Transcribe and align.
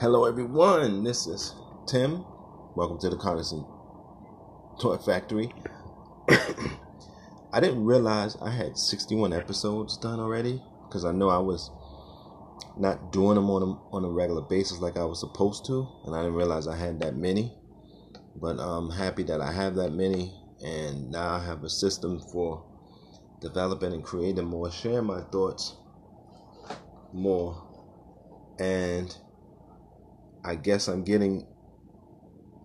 Hello, 0.00 0.26
everyone. 0.26 1.02
This 1.02 1.26
is 1.26 1.56
Tim. 1.88 2.24
Welcome 2.76 3.00
to 3.00 3.10
the 3.10 3.16
Conerson 3.16 3.66
Toy 4.80 4.96
Factory. 4.96 5.52
I 7.52 7.58
didn't 7.58 7.84
realize 7.84 8.36
I 8.40 8.50
had 8.50 8.78
61 8.78 9.32
episodes 9.32 9.96
done 9.96 10.20
already 10.20 10.62
because 10.86 11.04
I 11.04 11.10
know 11.10 11.30
I 11.30 11.38
was 11.38 11.72
not 12.78 13.10
doing 13.10 13.34
them 13.34 13.50
on 13.50 13.62
a, 13.62 13.96
on 13.96 14.04
a 14.04 14.08
regular 14.08 14.42
basis 14.42 14.78
like 14.78 14.96
I 14.96 15.04
was 15.04 15.18
supposed 15.18 15.66
to, 15.66 15.88
and 16.06 16.14
I 16.14 16.20
didn't 16.20 16.36
realize 16.36 16.68
I 16.68 16.76
had 16.76 17.00
that 17.00 17.16
many. 17.16 17.52
But 18.36 18.60
I'm 18.60 18.90
happy 18.90 19.24
that 19.24 19.40
I 19.40 19.50
have 19.50 19.74
that 19.74 19.90
many, 19.90 20.32
and 20.64 21.10
now 21.10 21.28
I 21.28 21.44
have 21.44 21.64
a 21.64 21.68
system 21.68 22.20
for 22.30 22.64
developing 23.40 23.92
and 23.92 24.04
creating 24.04 24.44
more, 24.44 24.70
sharing 24.70 25.06
my 25.06 25.22
thoughts 25.22 25.74
more, 27.12 27.60
and 28.60 29.12
I 30.48 30.54
guess 30.54 30.88
I'm 30.88 31.04
getting 31.04 31.46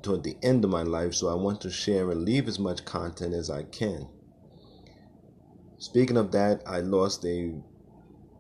toward 0.02 0.24
the 0.24 0.38
end 0.42 0.64
of 0.64 0.70
my 0.70 0.84
life, 0.84 1.14
so 1.14 1.28
I 1.28 1.34
want 1.34 1.60
to 1.62 1.70
share 1.70 2.12
and 2.12 2.24
leave 2.24 2.48
as 2.48 2.58
much 2.58 2.86
content 2.86 3.34
as 3.34 3.50
I 3.50 3.64
can. 3.64 4.08
Speaking 5.80 6.16
of 6.16 6.32
that, 6.32 6.62
I 6.66 6.80
lost 6.80 7.26
a 7.26 7.54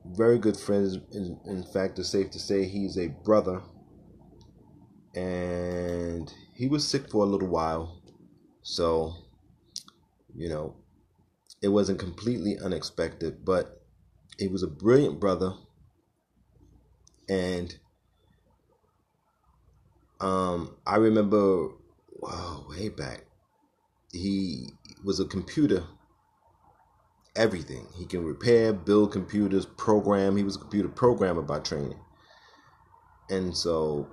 very 0.06 0.40
good 0.40 0.56
friend. 0.56 1.02
In, 1.12 1.38
in 1.46 1.64
fact, 1.74 2.00
it's 2.00 2.08
safe 2.08 2.32
to 2.32 2.40
say 2.40 2.64
he's 2.64 2.98
a 2.98 3.10
brother, 3.10 3.62
and 5.14 6.34
he 6.56 6.68
was 6.68 6.88
sick 6.88 7.12
for 7.12 7.26
a 7.26 7.28
little 7.28 7.50
while. 7.50 8.02
So, 8.62 9.14
you 10.34 10.48
know, 10.48 10.78
it 11.62 11.68
wasn't 11.68 12.00
completely 12.00 12.58
unexpected, 12.64 13.44
but 13.44 13.82
he 14.40 14.48
was 14.48 14.64
a 14.64 14.68
brilliant 14.68 15.20
brother, 15.20 15.52
and 17.28 17.78
um, 20.24 20.78
I 20.88 20.96
remember, 20.96 21.68
wow, 22.22 22.66
way 22.70 22.88
back, 22.88 23.26
he 24.14 24.68
was 25.04 25.20
a 25.20 25.26
computer, 25.26 25.84
everything. 27.36 27.88
He 27.94 28.06
can 28.06 28.24
repair, 28.24 28.72
build 28.72 29.12
computers, 29.12 29.66
program. 29.66 30.38
He 30.38 30.44
was 30.46 30.56
a 30.56 30.60
computer 30.60 30.88
programmer 30.88 31.42
by 31.42 31.60
training. 31.60 32.00
And 33.30 33.56
so, 33.56 34.08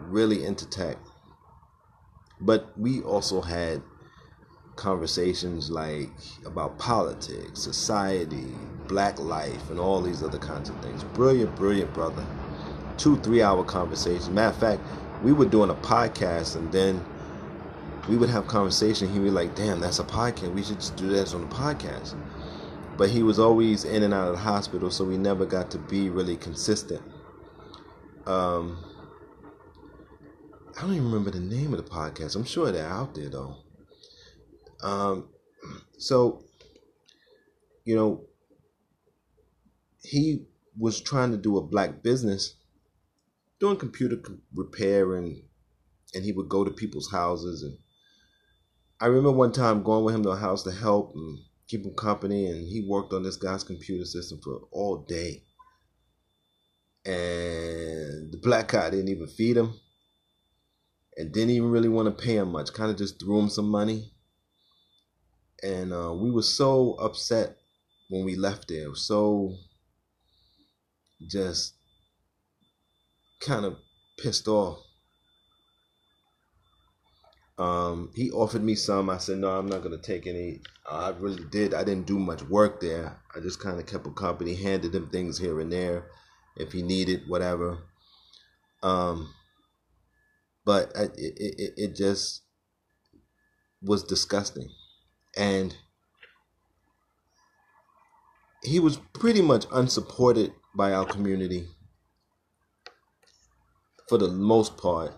really 0.00 0.44
into 0.44 0.68
tech. 0.68 0.96
But 2.40 2.76
we 2.76 3.00
also 3.02 3.40
had 3.40 3.82
conversations 4.74 5.70
like 5.70 6.10
about 6.44 6.76
politics, 6.76 7.60
society, 7.60 8.46
black 8.88 9.20
life, 9.20 9.70
and 9.70 9.78
all 9.78 10.00
these 10.00 10.24
other 10.24 10.38
kinds 10.38 10.70
of 10.70 10.80
things. 10.82 11.04
Brilliant, 11.04 11.54
brilliant 11.54 11.94
brother 11.94 12.26
two 12.98 13.16
three 13.18 13.42
hour 13.42 13.64
conversations. 13.64 14.28
Matter 14.28 14.54
of 14.54 14.60
fact, 14.60 14.82
we 15.22 15.32
were 15.32 15.46
doing 15.46 15.70
a 15.70 15.74
podcast 15.74 16.56
and 16.56 16.70
then 16.72 17.04
we 18.08 18.16
would 18.16 18.30
have 18.30 18.46
conversation. 18.46 19.08
He'd 19.12 19.22
be 19.22 19.30
like, 19.30 19.54
"Damn, 19.54 19.80
that's 19.80 19.98
a 19.98 20.04
podcast. 20.04 20.52
We 20.52 20.62
should 20.62 20.80
just 20.80 20.96
do 20.96 21.08
that 21.08 21.34
on 21.34 21.48
the 21.48 21.54
podcast." 21.54 22.14
But 22.96 23.10
he 23.10 23.22
was 23.22 23.38
always 23.38 23.84
in 23.84 24.02
and 24.02 24.12
out 24.12 24.28
of 24.28 24.34
the 24.34 24.40
hospital, 24.40 24.90
so 24.90 25.04
we 25.04 25.16
never 25.16 25.46
got 25.46 25.70
to 25.70 25.78
be 25.78 26.10
really 26.10 26.36
consistent. 26.36 27.02
Um, 28.26 28.84
I 30.76 30.82
don't 30.82 30.92
even 30.92 31.06
remember 31.06 31.30
the 31.30 31.40
name 31.40 31.72
of 31.72 31.84
the 31.84 31.90
podcast. 31.90 32.36
I'm 32.36 32.44
sure 32.44 32.72
they're 32.72 32.88
out 32.88 33.14
there 33.14 33.28
though. 33.28 33.56
Um, 34.82 35.28
so 35.96 36.44
you 37.84 37.96
know, 37.96 38.24
he 40.02 40.44
was 40.78 41.00
trying 41.00 41.30
to 41.30 41.38
do 41.38 41.56
a 41.56 41.62
black 41.62 42.02
business 42.02 42.54
doing 43.60 43.76
computer 43.76 44.20
repair 44.54 45.14
and 45.16 45.42
and 46.14 46.24
he 46.24 46.32
would 46.32 46.48
go 46.48 46.64
to 46.64 46.70
people's 46.70 47.10
houses 47.10 47.62
and 47.62 47.76
I 49.00 49.06
remember 49.06 49.30
one 49.30 49.52
time 49.52 49.84
going 49.84 50.04
with 50.04 50.14
him 50.14 50.24
to 50.24 50.30
a 50.30 50.36
house 50.36 50.64
to 50.64 50.72
help 50.72 51.14
and 51.14 51.38
keep 51.68 51.84
him 51.84 51.94
company 51.94 52.46
and 52.46 52.66
he 52.66 52.84
worked 52.88 53.12
on 53.12 53.22
this 53.22 53.36
guy's 53.36 53.62
computer 53.62 54.04
system 54.04 54.40
for 54.42 54.62
all 54.72 55.04
day. 55.06 55.44
And 57.04 58.32
the 58.32 58.40
black 58.42 58.68
guy 58.68 58.90
didn't 58.90 59.08
even 59.08 59.28
feed 59.28 59.56
him 59.56 59.74
and 61.16 61.32
didn't 61.32 61.50
even 61.50 61.70
really 61.70 61.88
want 61.88 62.06
to 62.06 62.24
pay 62.24 62.36
him 62.36 62.50
much. 62.50 62.72
Kind 62.72 62.90
of 62.90 62.96
just 62.96 63.20
threw 63.20 63.38
him 63.38 63.48
some 63.48 63.68
money. 63.68 64.12
And 65.62 65.92
uh, 65.92 66.12
we 66.12 66.30
were 66.30 66.42
so 66.42 66.94
upset 66.94 67.56
when 68.08 68.24
we 68.24 68.34
left 68.34 68.66
there. 68.68 68.94
So 68.96 69.54
just 71.28 71.74
kind 73.40 73.64
of 73.64 73.76
pissed 74.18 74.48
off. 74.48 74.78
Um, 77.58 78.12
he 78.14 78.30
offered 78.30 78.62
me 78.62 78.76
some. 78.76 79.10
I 79.10 79.18
said, 79.18 79.38
no, 79.38 79.50
I'm 79.50 79.66
not 79.66 79.82
going 79.82 79.98
to 79.98 80.02
take 80.02 80.26
any. 80.26 80.60
I 80.88 81.10
really 81.18 81.44
did. 81.50 81.74
I 81.74 81.82
didn't 81.82 82.06
do 82.06 82.18
much 82.18 82.42
work 82.42 82.80
there. 82.80 83.20
I 83.34 83.40
just 83.40 83.60
kind 83.60 83.80
of 83.80 83.86
kept 83.86 84.06
a 84.06 84.10
company, 84.10 84.54
handed 84.54 84.94
him 84.94 85.08
things 85.08 85.38
here 85.38 85.58
and 85.60 85.72
there 85.72 86.06
if 86.56 86.72
he 86.72 86.82
needed, 86.82 87.22
whatever. 87.26 87.78
Um, 88.82 89.34
but 90.64 90.92
it, 90.94 91.12
it, 91.16 91.72
it 91.76 91.96
just 91.96 92.42
was 93.82 94.04
disgusting. 94.04 94.68
And 95.36 95.74
he 98.62 98.78
was 98.78 98.98
pretty 99.14 99.42
much 99.42 99.66
unsupported 99.72 100.52
by 100.76 100.92
our 100.92 101.04
community 101.04 101.66
for 104.08 104.18
the 104.18 104.28
most 104.28 104.76
part, 104.76 105.12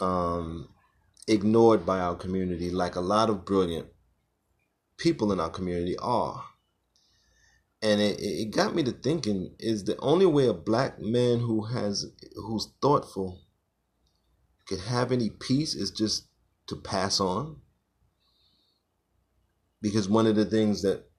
um, 0.00 0.68
ignored 1.28 1.86
by 1.86 2.00
our 2.00 2.14
community, 2.14 2.70
like 2.70 2.96
a 2.96 3.00
lot 3.00 3.30
of 3.30 3.44
brilliant 3.44 3.88
people 4.96 5.32
in 5.32 5.40
our 5.40 5.50
community 5.50 5.96
are. 5.98 6.44
And 7.80 8.00
it, 8.00 8.20
it 8.20 8.50
got 8.52 8.74
me 8.74 8.82
to 8.84 8.92
thinking: 8.92 9.54
is 9.58 9.84
the 9.84 9.98
only 9.98 10.26
way 10.26 10.46
a 10.46 10.54
black 10.54 11.00
man 11.00 11.40
who 11.40 11.64
has 11.64 12.06
who's 12.36 12.68
thoughtful 12.80 13.40
could 14.68 14.80
have 14.80 15.10
any 15.10 15.30
peace 15.30 15.74
is 15.74 15.90
just 15.90 16.28
to 16.68 16.76
pass 16.76 17.20
on? 17.20 17.56
Because 19.80 20.08
one 20.08 20.28
of 20.28 20.36
the 20.36 20.44
things 20.44 20.82
that 20.82 21.10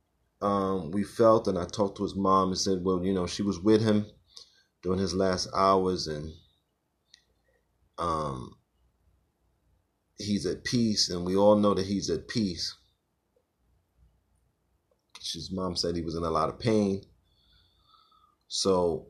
um, 0.42 0.92
we 0.92 1.04
felt, 1.04 1.48
and 1.48 1.60
I 1.60 1.66
talked 1.66 1.98
to 1.98 2.04
his 2.04 2.16
mom 2.16 2.50
and 2.50 2.58
said, 2.58 2.84
well, 2.84 3.04
you 3.04 3.14
know, 3.14 3.28
she 3.28 3.44
was 3.44 3.60
with 3.60 3.82
him 3.82 4.06
during 4.82 5.00
his 5.00 5.14
last 5.14 5.50
hours, 5.54 6.08
and 6.08 6.34
um, 7.98 8.56
he's 10.18 10.46
at 10.46 10.64
peace, 10.64 11.10
and 11.10 11.26
we 11.26 11.36
all 11.36 11.56
know 11.56 11.74
that 11.74 11.86
he's 11.86 12.10
at 12.10 12.28
peace. 12.28 12.76
His 15.20 15.52
mom 15.52 15.76
said 15.76 15.96
he 15.96 16.02
was 16.02 16.16
in 16.16 16.24
a 16.24 16.30
lot 16.30 16.50
of 16.50 16.60
pain. 16.60 17.02
So 18.48 19.08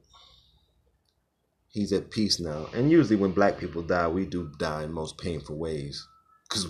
he's 1.69 1.91
at 1.91 2.11
peace 2.11 2.39
now. 2.39 2.67
And 2.73 2.91
usually 2.91 3.15
when 3.15 3.31
black 3.31 3.57
people 3.57 3.81
die, 3.81 4.07
we 4.07 4.25
do 4.25 4.51
die 4.57 4.83
in 4.83 4.93
most 4.93 5.17
painful 5.17 5.57
ways. 5.57 6.07
Because 6.47 6.67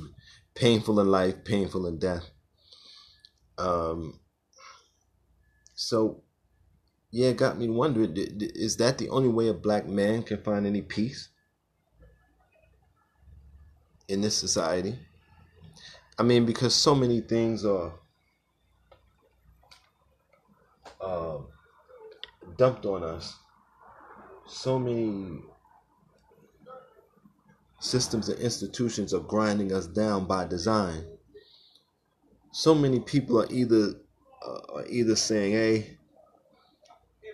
painful 0.55 0.99
in 0.99 1.07
life, 1.07 1.43
painful 1.43 1.85
in 1.87 1.99
death. 1.99 2.23
Um, 3.57 4.19
so, 5.75 6.23
yeah, 7.11 7.29
it 7.29 7.37
got 7.37 7.59
me 7.59 7.69
wondering 7.69 8.13
is 8.15 8.77
that 8.77 8.97
the 8.97 9.09
only 9.09 9.29
way 9.29 9.49
a 9.49 9.53
black 9.53 9.87
man 9.87 10.23
can 10.23 10.41
find 10.41 10.65
any 10.65 10.81
peace? 10.81 11.29
In 14.07 14.21
this 14.21 14.37
society. 14.37 14.97
I 16.17 16.23
mean, 16.23 16.45
because 16.45 16.75
so 16.75 16.93
many 16.93 17.21
things 17.21 17.65
are 17.65 17.93
uh, 21.01 21.39
dumped 22.57 22.85
on 22.85 23.03
us. 23.03 23.37
So 24.47 24.77
many 24.77 25.41
systems 27.79 28.29
and 28.29 28.39
institutions 28.39 29.13
are 29.13 29.19
grinding 29.19 29.73
us 29.73 29.87
down 29.87 30.25
by 30.25 30.45
design. 30.45 31.03
So 32.51 32.75
many 32.75 32.99
people 32.99 33.41
are 33.41 33.51
either 33.51 33.95
uh, 34.45 34.75
are 34.75 34.85
either 34.87 35.15
saying, 35.15 35.53
"Hey, 35.53 35.97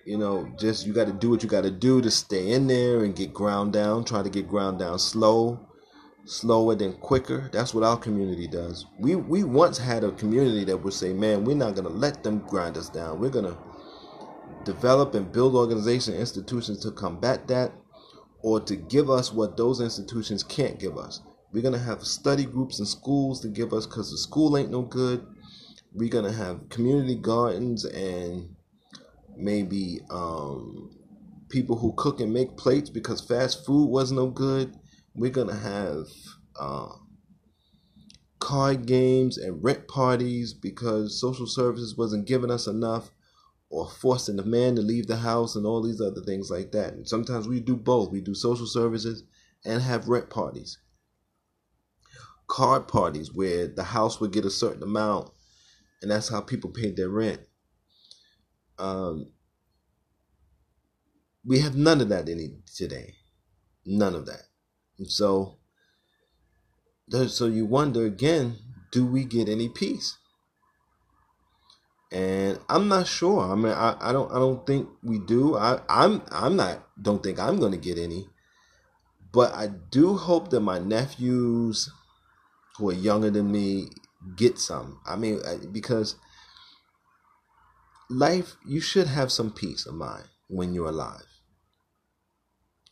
you 0.06 0.18
know, 0.18 0.50
just 0.58 0.86
you 0.86 0.94
got 0.94 1.08
to 1.08 1.14
do 1.14 1.30
what 1.30 1.44
you 1.44 1.50
got 1.50 1.64
to 1.64 1.72
do 1.72 2.02
to 2.02 2.10
stay 2.10 2.52
in 2.52 2.68
there 2.68 3.04
and 3.04 3.16
get 3.16 3.34
ground 3.34 3.74
down. 3.74 4.06
Try 4.06 4.24
to 4.24 4.30
get 4.30 4.48
ground 4.48 4.80
down 4.80 5.00
slow." 5.00 5.69
Slower 6.30 6.76
than 6.76 6.94
quicker. 6.94 7.50
That's 7.52 7.74
what 7.74 7.84
our 7.84 7.98
community 7.98 8.48
does. 8.48 8.86
We 9.00 9.16
we 9.16 9.44
once 9.44 9.78
had 9.78 10.04
a 10.04 10.12
community 10.12 10.64
that 10.66 10.78
would 10.78 10.94
say, 10.94 11.12
"Man, 11.12 11.44
we're 11.44 11.56
not 11.56 11.76
gonna 11.76 11.90
let 11.90 12.24
them 12.24 12.44
grind 12.48 12.78
us 12.78 12.88
down. 12.90 13.20
We're 13.20 13.32
gonna 13.32 13.58
develop 14.64 15.16
and 15.16 15.32
build 15.32 15.56
organization 15.56 16.14
institutions 16.14 16.80
to 16.80 16.92
combat 16.92 17.48
that, 17.48 17.74
or 18.44 18.60
to 18.62 18.76
give 18.76 19.10
us 19.10 19.34
what 19.34 19.58
those 19.58 19.82
institutions 19.82 20.44
can't 20.44 20.80
give 20.80 20.98
us. 20.98 21.22
We're 21.52 21.64
gonna 21.64 21.80
have 21.80 22.04
study 22.04 22.46
groups 22.46 22.80
in 22.80 22.86
schools 22.86 23.42
to 23.42 23.48
give 23.48 23.74
us 23.74 23.88
because 23.88 24.12
the 24.12 24.18
school 24.18 24.56
ain't 24.56 24.72
no 24.72 24.84
good. 24.84 25.26
We're 25.94 26.10
gonna 26.10 26.32
have 26.32 26.70
community 26.70 27.16
gardens 27.16 27.86
and 27.86 28.56
maybe 29.36 30.02
um, 30.12 30.92
people 31.50 31.78
who 31.78 31.94
cook 31.94 32.20
and 32.20 32.32
make 32.32 32.56
plates 32.56 32.92
because 32.92 33.20
fast 33.20 33.66
food 33.66 33.88
was 33.88 34.12
no 34.12 34.28
good. 34.28 34.76
We're 35.14 35.32
gonna 35.32 35.56
have 35.56 36.08
uh, 36.60 36.90
card 38.40 38.86
games 38.86 39.38
and 39.38 39.64
rent 39.64 39.88
parties 39.88 40.54
because 40.54 41.20
social 41.20 41.48
services 41.48 41.98
wasn't 41.98 42.28
giving 42.28 42.52
us 42.52 42.68
enough 42.68 43.12
or 43.70 43.88
forcing 43.88 44.38
the 44.38 44.46
man 44.46 44.76
to 44.76 44.82
leave 44.82 45.08
the 45.08 45.18
house 45.18 45.56
and 45.56 45.66
all 45.66 45.82
these 45.84 46.02
other 46.02 46.22
things 46.22 46.50
like 46.50 46.72
that. 46.72 46.94
And 46.94 47.08
sometimes 47.08 47.48
we 47.48 47.60
do 47.60 47.76
both. 47.76 48.12
We 48.12 48.22
do 48.22 48.34
social 48.34 48.66
services 48.66 49.24
and 49.66 49.82
have 49.82 50.08
rent 50.08 50.30
parties. 50.30 50.80
Card 52.48 52.88
parties 52.88 53.32
where 53.34 53.68
the 53.68 53.84
house 53.84 54.20
would 54.20 54.32
get 54.32 54.46
a 54.46 54.50
certain 54.50 54.82
amount 54.82 55.30
and 56.02 56.10
that's 56.10 56.30
how 56.30 56.42
people 56.42 56.72
paid 56.72 56.96
their 56.96 57.10
rent. 57.10 57.42
Um, 58.78 59.32
we 61.46 61.60
have 61.60 61.76
none 61.76 62.02
of 62.02 62.10
that 62.10 62.30
any 62.30 62.58
today. 62.76 63.16
None 63.86 64.16
of 64.16 64.26
that. 64.28 64.44
And 65.00 65.10
so 65.10 65.56
so 67.28 67.48
you 67.48 67.66
wonder 67.66 68.06
again, 68.06 68.58
do 68.92 69.06
we 69.06 69.26
get 69.26 69.50
any 69.50 69.70
peace? 69.70 70.20
and 72.12 72.60
I'm 72.68 72.88
not 72.88 73.08
sure. 73.08 73.42
I 73.52 73.56
mean, 73.56 73.72
I, 73.72 73.96
I 74.00 74.12
don't 74.12 74.32
I 74.32 74.36
don't 74.36 74.66
think 74.66 74.90
we 75.04 75.20
do. 75.20 75.56
I 75.56 75.80
I'm 75.88 76.22
I'm 76.32 76.56
not 76.56 76.88
don't 77.02 77.22
think 77.22 77.40
I'm 77.40 77.60
going 77.60 77.72
to 77.72 77.78
get 77.78 77.98
any, 77.98 78.28
but 79.32 79.54
I 79.54 79.68
do 79.68 80.18
hope 80.18 80.50
that 80.50 80.62
my 80.62 80.80
nephews, 80.80 81.90
who 82.78 82.90
are 82.90 82.94
younger 82.94 83.30
than 83.30 83.52
me, 83.52 83.90
get 84.36 84.58
some. 84.58 85.00
I 85.06 85.16
mean, 85.16 85.40
because 85.72 86.16
life 88.10 88.56
you 88.66 88.82
should 88.82 89.08
have 89.08 89.32
some 89.32 89.52
peace 89.52 89.86
of 89.86 89.94
mind 89.94 90.26
when 90.48 90.74
you're 90.74 90.90
alive. 90.90 91.29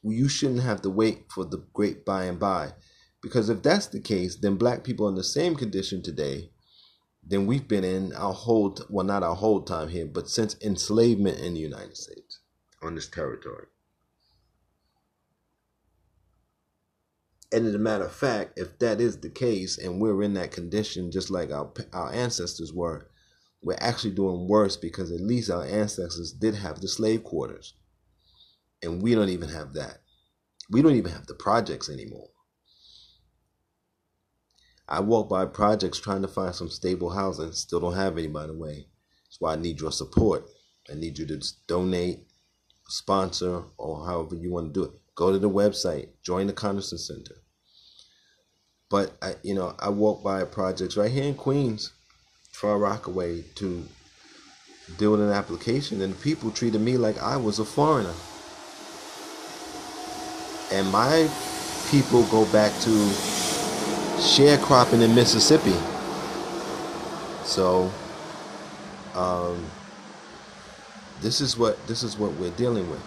You 0.03 0.29
shouldn't 0.29 0.61
have 0.61 0.81
to 0.83 0.89
wait 0.89 1.25
for 1.31 1.44
the 1.45 1.65
great 1.73 2.05
by 2.05 2.25
and 2.25 2.39
by, 2.39 2.73
because 3.21 3.49
if 3.49 3.61
that's 3.63 3.88
the 3.88 3.99
case, 3.99 4.35
then 4.35 4.55
black 4.55 4.83
people 4.83 5.07
in 5.09 5.15
the 5.15 5.23
same 5.23 5.55
condition 5.55 6.01
today 6.01 6.51
than 7.27 7.45
we've 7.45 7.67
been 7.67 7.83
in 7.83 8.13
our 8.13 8.33
whole 8.33 8.77
well 8.89 9.05
not 9.05 9.23
our 9.23 9.35
whole 9.35 9.61
time 9.61 9.89
here 9.89 10.05
but 10.05 10.29
since 10.29 10.55
enslavement 10.61 11.39
in 11.39 11.53
the 11.53 11.59
united 11.59 11.97
states 11.97 12.39
on 12.81 12.95
this 12.95 13.07
territory. 13.07 13.65
And 17.51 17.65
as 17.65 17.73
a 17.73 17.79
matter 17.79 18.05
of 18.05 18.13
fact 18.13 18.57
if 18.57 18.77
that 18.79 19.01
is 19.01 19.17
the 19.17 19.29
case 19.29 19.77
and 19.77 20.01
we're 20.01 20.21
in 20.23 20.33
that 20.35 20.51
condition 20.51 21.11
just 21.11 21.29
like 21.29 21.51
our 21.51 21.71
our 21.94 22.11
ancestors 22.13 22.73
were 22.73 23.09
we're 23.61 23.77
actually 23.79 24.11
doing 24.11 24.47
worse 24.47 24.77
because 24.77 25.11
at 25.11 25.21
least 25.21 25.49
our 25.49 25.65
ancestors 25.65 26.31
did 26.31 26.55
have 26.55 26.79
the 26.79 26.88
slave 26.88 27.23
quarters 27.23 27.73
and 28.81 29.01
we 29.01 29.15
don't 29.15 29.29
even 29.29 29.50
have 29.50 29.74
that 29.74 30.00
we 30.69 30.81
don't 30.81 30.95
even 30.95 31.12
have 31.12 31.27
the 31.27 31.33
projects 31.33 31.89
anymore 31.89 32.29
I 34.89 35.01
walk 35.01 35.29
by 35.29 35.45
projects 35.45 36.00
trying 36.00 36.21
to 36.21 36.29
find 36.29 36.56
some 36.56 36.69
stable 36.69 37.09
housing. 37.09 37.51
Still 37.51 37.81
don't 37.81 37.95
have 37.95 38.18
any, 38.18 38.27
by 38.27 38.47
the 38.47 38.53
way. 38.53 38.88
That's 39.25 39.41
why 39.41 39.53
I 39.53 39.57
need 39.57 39.81
your 39.81 39.91
support. 39.91 40.45
I 40.89 40.95
need 40.95 41.18
you 41.18 41.25
to 41.27 41.41
donate, 41.68 42.19
sponsor, 42.88 43.63
or 43.77 44.06
however 44.06 44.35
you 44.35 44.50
want 44.51 44.74
to 44.74 44.80
do 44.80 44.85
it. 44.85 44.91
Go 45.15 45.31
to 45.31 45.39
the 45.39 45.50
website, 45.50 46.09
join 46.23 46.47
the 46.47 46.53
Conerson 46.53 47.00
Center. 47.00 47.35
But 48.89 49.18
I, 49.21 49.35
you 49.44 49.53
know, 49.53 49.75
I 49.80 49.89
walk 49.89 50.23
by 50.23 50.45
projects 50.45 50.95
right 50.95 51.12
here 51.12 51.25
in 51.25 51.35
Queens, 51.35 51.91
Far 52.53 52.77
Rockaway, 52.77 53.41
to 53.56 53.85
with 55.00 55.21
an 55.21 55.31
application, 55.31 56.01
and 56.01 56.19
people 56.21 56.50
treated 56.50 56.80
me 56.80 56.95
like 56.95 57.21
I 57.21 57.35
was 57.35 57.59
a 57.59 57.65
foreigner. 57.65 58.13
And 60.71 60.91
my 60.91 61.29
people 61.89 62.23
go 62.23 62.45
back 62.51 62.71
to 62.81 62.89
sharecropping 64.19 65.01
in 65.01 65.15
Mississippi. 65.15 65.75
So, 67.43 67.91
um, 69.15 69.65
this 71.21 71.39
is 71.39 71.57
what 71.57 71.85
this 71.87 72.03
is 72.03 72.17
what 72.17 72.33
we're 72.33 72.51
dealing 72.51 72.89
with. 72.89 73.01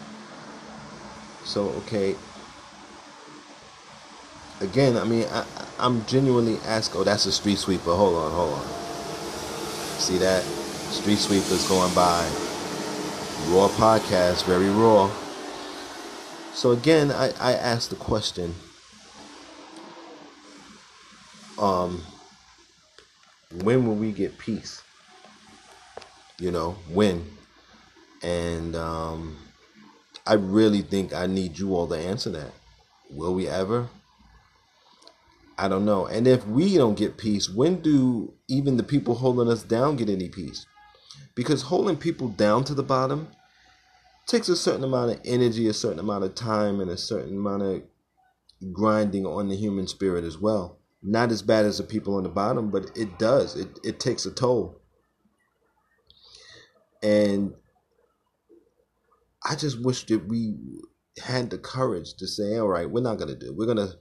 So, 1.45 1.69
okay. 1.85 2.17
Again, 4.61 4.97
I 4.97 5.05
mean, 5.05 5.27
I, 5.31 5.45
I'm 5.79 6.05
genuinely 6.07 6.59
asking. 6.67 7.01
Oh, 7.01 7.05
that's 7.05 7.27
a 7.27 7.33
street 7.33 7.59
sweeper. 7.59 7.95
Hold 7.95 8.15
on, 8.15 8.33
hold 8.33 8.55
on. 8.55 8.65
See 9.99 10.19
that? 10.19 10.43
Street 10.43 11.19
sweepers 11.19 11.69
going 11.69 11.95
by. 11.95 12.23
Raw 13.49 13.69
podcast, 13.69 14.45
very 14.45 14.69
raw. 14.69 15.11
So 16.61 16.73
again, 16.73 17.11
I, 17.11 17.33
I 17.41 17.55
asked 17.55 17.89
the 17.89 17.97
question 17.97 18.55
um, 21.59 22.03
when 23.63 23.87
will 23.87 23.95
we 23.95 24.13
get 24.13 24.37
peace? 24.37 24.83
You 26.39 26.51
know, 26.51 26.73
when? 26.93 27.25
And 28.23 28.77
um, 28.77 29.39
I 30.27 30.35
really 30.35 30.83
think 30.83 31.15
I 31.15 31.25
need 31.25 31.59
you 31.59 31.75
all 31.75 31.89
to 31.89 31.97
answer 31.97 32.29
that. 32.29 32.53
Will 33.09 33.33
we 33.33 33.49
ever? 33.49 33.89
I 35.57 35.67
don't 35.67 35.87
know. 35.87 36.05
And 36.05 36.29
if 36.29 36.47
we 36.47 36.77
don't 36.77 36.99
get 36.99 37.17
peace, 37.17 37.49
when 37.49 37.81
do 37.81 38.35
even 38.49 38.77
the 38.77 38.83
people 38.83 39.15
holding 39.15 39.51
us 39.51 39.63
down 39.63 39.97
get 39.97 40.11
any 40.11 40.29
peace? 40.29 40.67
Because 41.35 41.63
holding 41.63 41.97
people 41.97 42.29
down 42.29 42.65
to 42.65 42.75
the 42.75 42.83
bottom 42.83 43.29
takes 44.31 44.49
a 44.49 44.57
certain 44.57 44.85
amount 44.85 45.13
of 45.13 45.21
energy, 45.25 45.69
a 45.69 45.75
certain 45.75 45.99
amount 45.99 46.25
of 46.25 46.35
time, 46.35 46.81
and 46.81 46.91
a 46.91 46.97
certain 46.97 47.37
amount 47.37 47.63
of 47.63 47.83
grinding 48.73 49.27
on 49.27 49.49
the 49.49 49.57
human 49.57 49.87
spirit 49.87 50.25
as 50.25 50.39
well 50.39 50.81
not 51.03 51.31
as 51.31 51.43
bad 51.43 51.65
as 51.65 51.79
the 51.79 51.85
people 51.85 52.17
on 52.17 52.25
the 52.25 52.29
bottom, 52.29 52.71
but 52.71 52.91
it 52.97 53.19
does. 53.19 53.57
It 53.57 53.79
it 53.83 54.01
takes 54.01 54.27
a 54.27 54.31
toll. 54.31 54.81
And 57.03 57.55
I 59.43 59.55
just 59.55 59.83
wish 59.83 60.05
that 60.07 60.29
we 60.29 60.57
had 61.25 61.51
the 61.51 61.59
courage 61.59 62.15
to 62.15 62.27
say, 62.27 62.59
all 62.59 62.69
right, 62.69 62.91
we're 62.91 63.01
not 63.01 63.19
gonna 63.19 63.35
do 63.35 63.47
it. 63.47 63.57
We're 63.57 63.67
gonna 63.67 63.95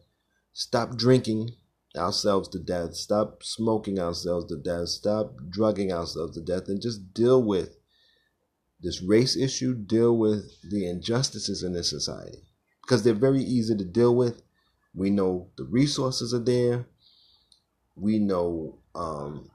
stop 0.52 0.98
drinking 0.98 1.52
ourselves 1.96 2.50
to 2.50 2.60
death, 2.60 2.96
stop 2.96 3.44
smoking 3.44 4.00
ourselves 4.00 4.46
to 4.48 4.58
death, 4.58 4.90
stop 4.90 5.36
drugging 5.50 5.92
ourselves 5.94 6.36
to 6.36 6.42
death, 6.42 6.68
and 6.68 6.82
just 6.82 7.14
deal 7.14 7.42
with 7.42 7.78
this 8.82 9.02
race 9.02 9.36
issue, 9.36 9.76
deal 9.76 10.18
with 10.18 10.52
the 10.70 10.88
injustices 10.88 11.64
in 11.64 11.74
this 11.74 11.90
society. 11.90 12.40
Because 12.82 13.04
they're 13.04 13.14
very 13.14 13.42
easy 13.42 13.76
to 13.76 13.86
deal 13.86 14.16
with 14.16 14.42
we 14.94 15.10
know 15.10 15.50
the 15.58 15.66
resources 15.66 16.34
are 16.34 16.44
there. 16.44 16.88
We 17.96 18.20
know 18.20 18.80
um, 18.96 19.50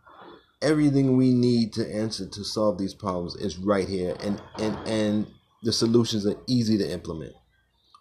everything 0.62 1.16
we 1.16 1.32
need 1.32 1.72
to 1.74 1.94
answer 1.94 2.26
to 2.26 2.44
solve 2.44 2.78
these 2.78 2.94
problems 2.94 3.34
is 3.36 3.58
right 3.58 3.88
here, 3.88 4.16
and 4.20 4.40
and 4.58 4.76
and 4.86 5.26
the 5.62 5.72
solutions 5.72 6.26
are 6.26 6.36
easy 6.46 6.78
to 6.78 6.90
implement. 6.90 7.34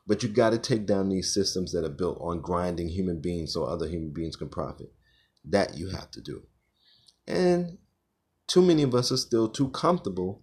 But 0.05 0.21
you 0.21 0.29
got 0.29 0.49
to 0.49 0.57
take 0.57 0.85
down 0.85 1.09
these 1.09 1.33
systems 1.33 1.71
that 1.71 1.85
are 1.85 1.89
built 1.89 2.17
on 2.19 2.41
grinding 2.41 2.89
human 2.89 3.21
beings 3.21 3.53
so 3.53 3.63
other 3.63 3.87
human 3.87 4.11
beings 4.11 4.35
can 4.35 4.49
profit. 4.49 4.91
That 5.45 5.77
you 5.77 5.89
have 5.89 6.11
to 6.11 6.21
do. 6.21 6.43
And 7.25 7.77
too 8.47 8.61
many 8.61 8.83
of 8.83 8.93
us 8.93 9.11
are 9.11 9.17
still 9.17 9.47
too 9.47 9.69
comfortable 9.69 10.42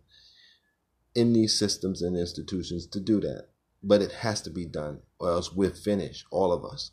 in 1.15 1.33
these 1.33 1.59
systems 1.59 2.03
and 2.03 2.17
institutions 2.17 2.87
to 2.87 3.01
do 3.01 3.21
that. 3.21 3.49
But 3.83 4.03
it 4.03 4.13
has 4.13 4.43
to 4.43 4.51
be 4.51 4.67
done 4.67 5.01
or 5.19 5.31
else 5.31 5.53
we're 5.53 5.71
finished 5.71 6.27
all 6.31 6.53
of 6.53 6.65
us. 6.65 6.93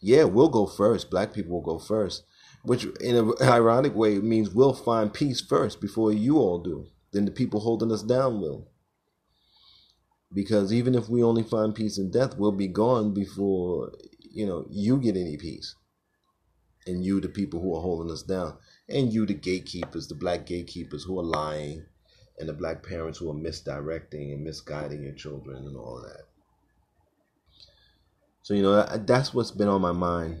Yeah 0.00 0.24
we'll 0.24 0.48
go 0.48 0.66
first. 0.66 1.10
Black 1.10 1.32
people 1.32 1.52
will 1.52 1.78
go 1.78 1.78
first 1.78 2.24
which 2.62 2.84
in 3.00 3.16
an 3.16 3.32
ironic 3.42 3.94
way 3.94 4.18
means 4.18 4.50
we'll 4.50 4.74
find 4.74 5.12
peace 5.12 5.40
first 5.40 5.80
before 5.80 6.12
you 6.12 6.38
all 6.38 6.58
do. 6.58 6.86
Then 7.12 7.24
the 7.24 7.30
people 7.30 7.60
holding 7.60 7.92
us 7.92 8.02
down 8.02 8.40
will. 8.40 8.68
Because 10.32 10.72
even 10.72 10.94
if 10.94 11.08
we 11.08 11.22
only 11.22 11.42
find 11.42 11.74
peace 11.74 11.96
in 11.98 12.10
death 12.10 12.36
we'll 12.36 12.52
be 12.52 12.68
gone 12.68 13.14
before 13.14 13.92
you 14.20 14.46
know 14.46 14.66
you 14.70 14.98
get 14.98 15.16
any 15.16 15.36
peace. 15.36 15.74
And 16.86 17.04
you 17.04 17.20
the 17.20 17.28
people 17.28 17.60
who 17.60 17.74
are 17.76 17.82
holding 17.82 18.12
us 18.12 18.22
down. 18.22 18.56
And 18.88 19.12
you 19.12 19.26
the 19.26 19.34
gatekeepers 19.34 20.08
the 20.08 20.14
black 20.14 20.46
gatekeepers 20.46 21.04
who 21.04 21.18
are 21.18 21.24
lying 21.24 21.86
and 22.38 22.48
the 22.48 22.52
black 22.52 22.82
parents 22.82 23.18
who 23.18 23.30
are 23.30 23.34
misdirecting 23.34 24.32
and 24.32 24.44
misguiding 24.44 25.02
your 25.02 25.14
children 25.14 25.66
and 25.66 25.76
all 25.76 26.00
that. 26.02 26.26
So 28.42 28.54
you 28.54 28.62
know 28.62 28.84
that's 28.98 29.34
what's 29.34 29.50
been 29.50 29.68
on 29.68 29.80
my 29.80 29.92
mind. 29.92 30.40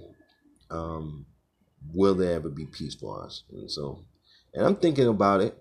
Um, 0.70 1.26
will 1.92 2.14
there 2.14 2.34
ever 2.34 2.48
be 2.48 2.66
peace 2.66 2.94
for 2.94 3.22
us? 3.22 3.44
And 3.50 3.70
so, 3.70 4.04
and 4.54 4.64
I'm 4.64 4.76
thinking 4.76 5.08
about 5.08 5.40
it. 5.40 5.56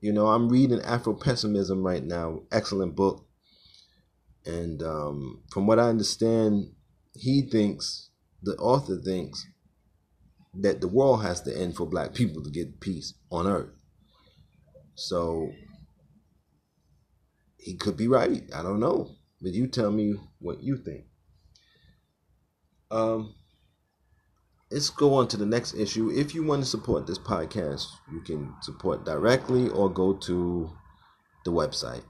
You 0.00 0.12
know, 0.12 0.26
I'm 0.26 0.48
reading 0.48 0.80
Afro 0.82 1.14
Pessimism 1.14 1.82
right 1.82 2.04
now. 2.04 2.42
Excellent 2.52 2.94
book. 2.94 3.26
And 4.44 4.82
um, 4.82 5.42
from 5.50 5.66
what 5.66 5.78
I 5.78 5.88
understand, 5.88 6.72
he 7.14 7.42
thinks 7.42 8.10
the 8.42 8.54
author 8.56 8.96
thinks 8.96 9.46
that 10.54 10.80
the 10.80 10.88
world 10.88 11.22
has 11.22 11.40
to 11.42 11.56
end 11.56 11.76
for 11.76 11.86
black 11.86 12.14
people 12.14 12.42
to 12.42 12.50
get 12.50 12.80
peace 12.80 13.14
on 13.30 13.46
earth. 13.46 13.70
So 14.94 15.50
he 17.66 17.74
could 17.74 17.96
be 17.96 18.06
right. 18.06 18.44
I 18.54 18.62
don't 18.62 18.78
know. 18.78 19.10
But 19.42 19.52
you 19.52 19.66
tell 19.66 19.90
me 19.90 20.14
what 20.38 20.62
you 20.62 20.76
think. 20.76 21.04
Um, 22.92 23.34
let's 24.70 24.88
go 24.88 25.14
on 25.14 25.26
to 25.28 25.36
the 25.36 25.44
next 25.44 25.74
issue. 25.74 26.08
If 26.08 26.32
you 26.32 26.44
want 26.44 26.62
to 26.62 26.68
support 26.68 27.08
this 27.08 27.18
podcast, 27.18 27.88
you 28.12 28.20
can 28.20 28.54
support 28.62 29.04
directly 29.04 29.68
or 29.68 29.90
go 29.90 30.14
to 30.14 30.70
the 31.44 31.50
website 31.50 32.04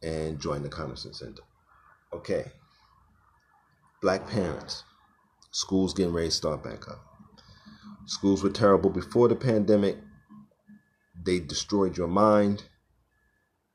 and 0.00 0.38
join 0.40 0.62
the 0.62 0.68
Conerson 0.68 1.12
Center. 1.12 1.42
Okay. 2.12 2.44
Black 4.00 4.28
parents. 4.28 4.84
Schools 5.50 5.92
getting 5.92 6.12
ready 6.12 6.28
to 6.28 6.34
start 6.34 6.62
back 6.62 6.88
up. 6.88 7.00
Schools 8.06 8.44
were 8.44 8.50
terrible 8.50 8.90
before 8.90 9.26
the 9.26 9.34
pandemic. 9.34 9.96
They 11.26 11.40
destroyed 11.40 11.96
your 11.96 12.06
mind. 12.06 12.62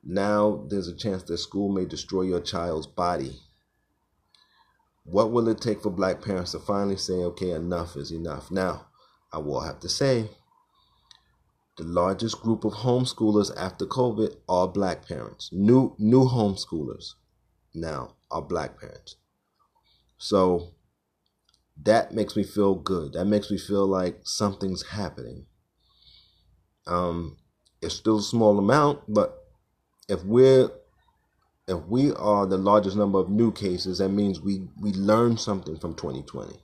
Now 0.03 0.65
there's 0.69 0.87
a 0.87 0.95
chance 0.95 1.23
that 1.23 1.37
school 1.37 1.71
may 1.71 1.85
destroy 1.85 2.23
your 2.23 2.41
child's 2.41 2.87
body. 2.87 3.39
What 5.05 5.31
will 5.31 5.47
it 5.47 5.61
take 5.61 5.81
for 5.81 5.89
black 5.89 6.21
parents 6.21 6.51
to 6.51 6.59
finally 6.59 6.97
say, 6.97 7.13
okay, 7.13 7.51
enough 7.51 7.95
is 7.95 8.11
enough? 8.11 8.51
Now, 8.51 8.87
I 9.31 9.37
will 9.39 9.61
have 9.61 9.79
to 9.81 9.89
say, 9.89 10.29
the 11.77 11.83
largest 11.83 12.41
group 12.41 12.63
of 12.63 12.73
homeschoolers 12.73 13.51
after 13.57 13.85
COVID 13.85 14.35
are 14.47 14.67
black 14.67 15.07
parents. 15.07 15.49
New 15.51 15.95
new 15.97 16.25
homeschoolers 16.25 17.13
now 17.73 18.15
are 18.29 18.41
black 18.41 18.79
parents. 18.79 19.15
So 20.17 20.73
that 21.81 22.13
makes 22.13 22.35
me 22.35 22.43
feel 22.43 22.75
good. 22.75 23.13
That 23.13 23.25
makes 23.25 23.49
me 23.49 23.57
feel 23.57 23.87
like 23.87 24.19
something's 24.23 24.89
happening. 24.89 25.47
Um, 26.85 27.37
it's 27.81 27.95
still 27.95 28.19
a 28.19 28.23
small 28.23 28.59
amount, 28.59 29.01
but 29.07 29.42
if 30.07 30.23
we're 30.23 30.69
if 31.67 31.79
we 31.87 32.11
are 32.13 32.45
the 32.45 32.57
largest 32.57 32.97
number 32.97 33.19
of 33.19 33.29
new 33.29 33.51
cases, 33.51 33.99
that 33.99 34.09
means 34.09 34.41
we 34.41 34.67
we 34.81 34.91
learned 34.93 35.39
something 35.39 35.77
from 35.77 35.95
2020. 35.95 36.59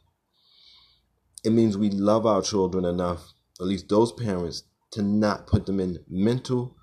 It 1.43 1.51
means 1.51 1.77
we 1.77 1.89
love 1.89 2.25
our 2.25 2.41
children 2.41 2.84
enough, 2.84 3.31
at 3.60 3.65
least 3.65 3.88
those 3.88 4.12
parents, 4.12 4.63
to 4.91 5.01
not 5.01 5.48
put 5.48 5.65
them 5.65 5.79
in 5.79 6.03
mental, 6.10 6.75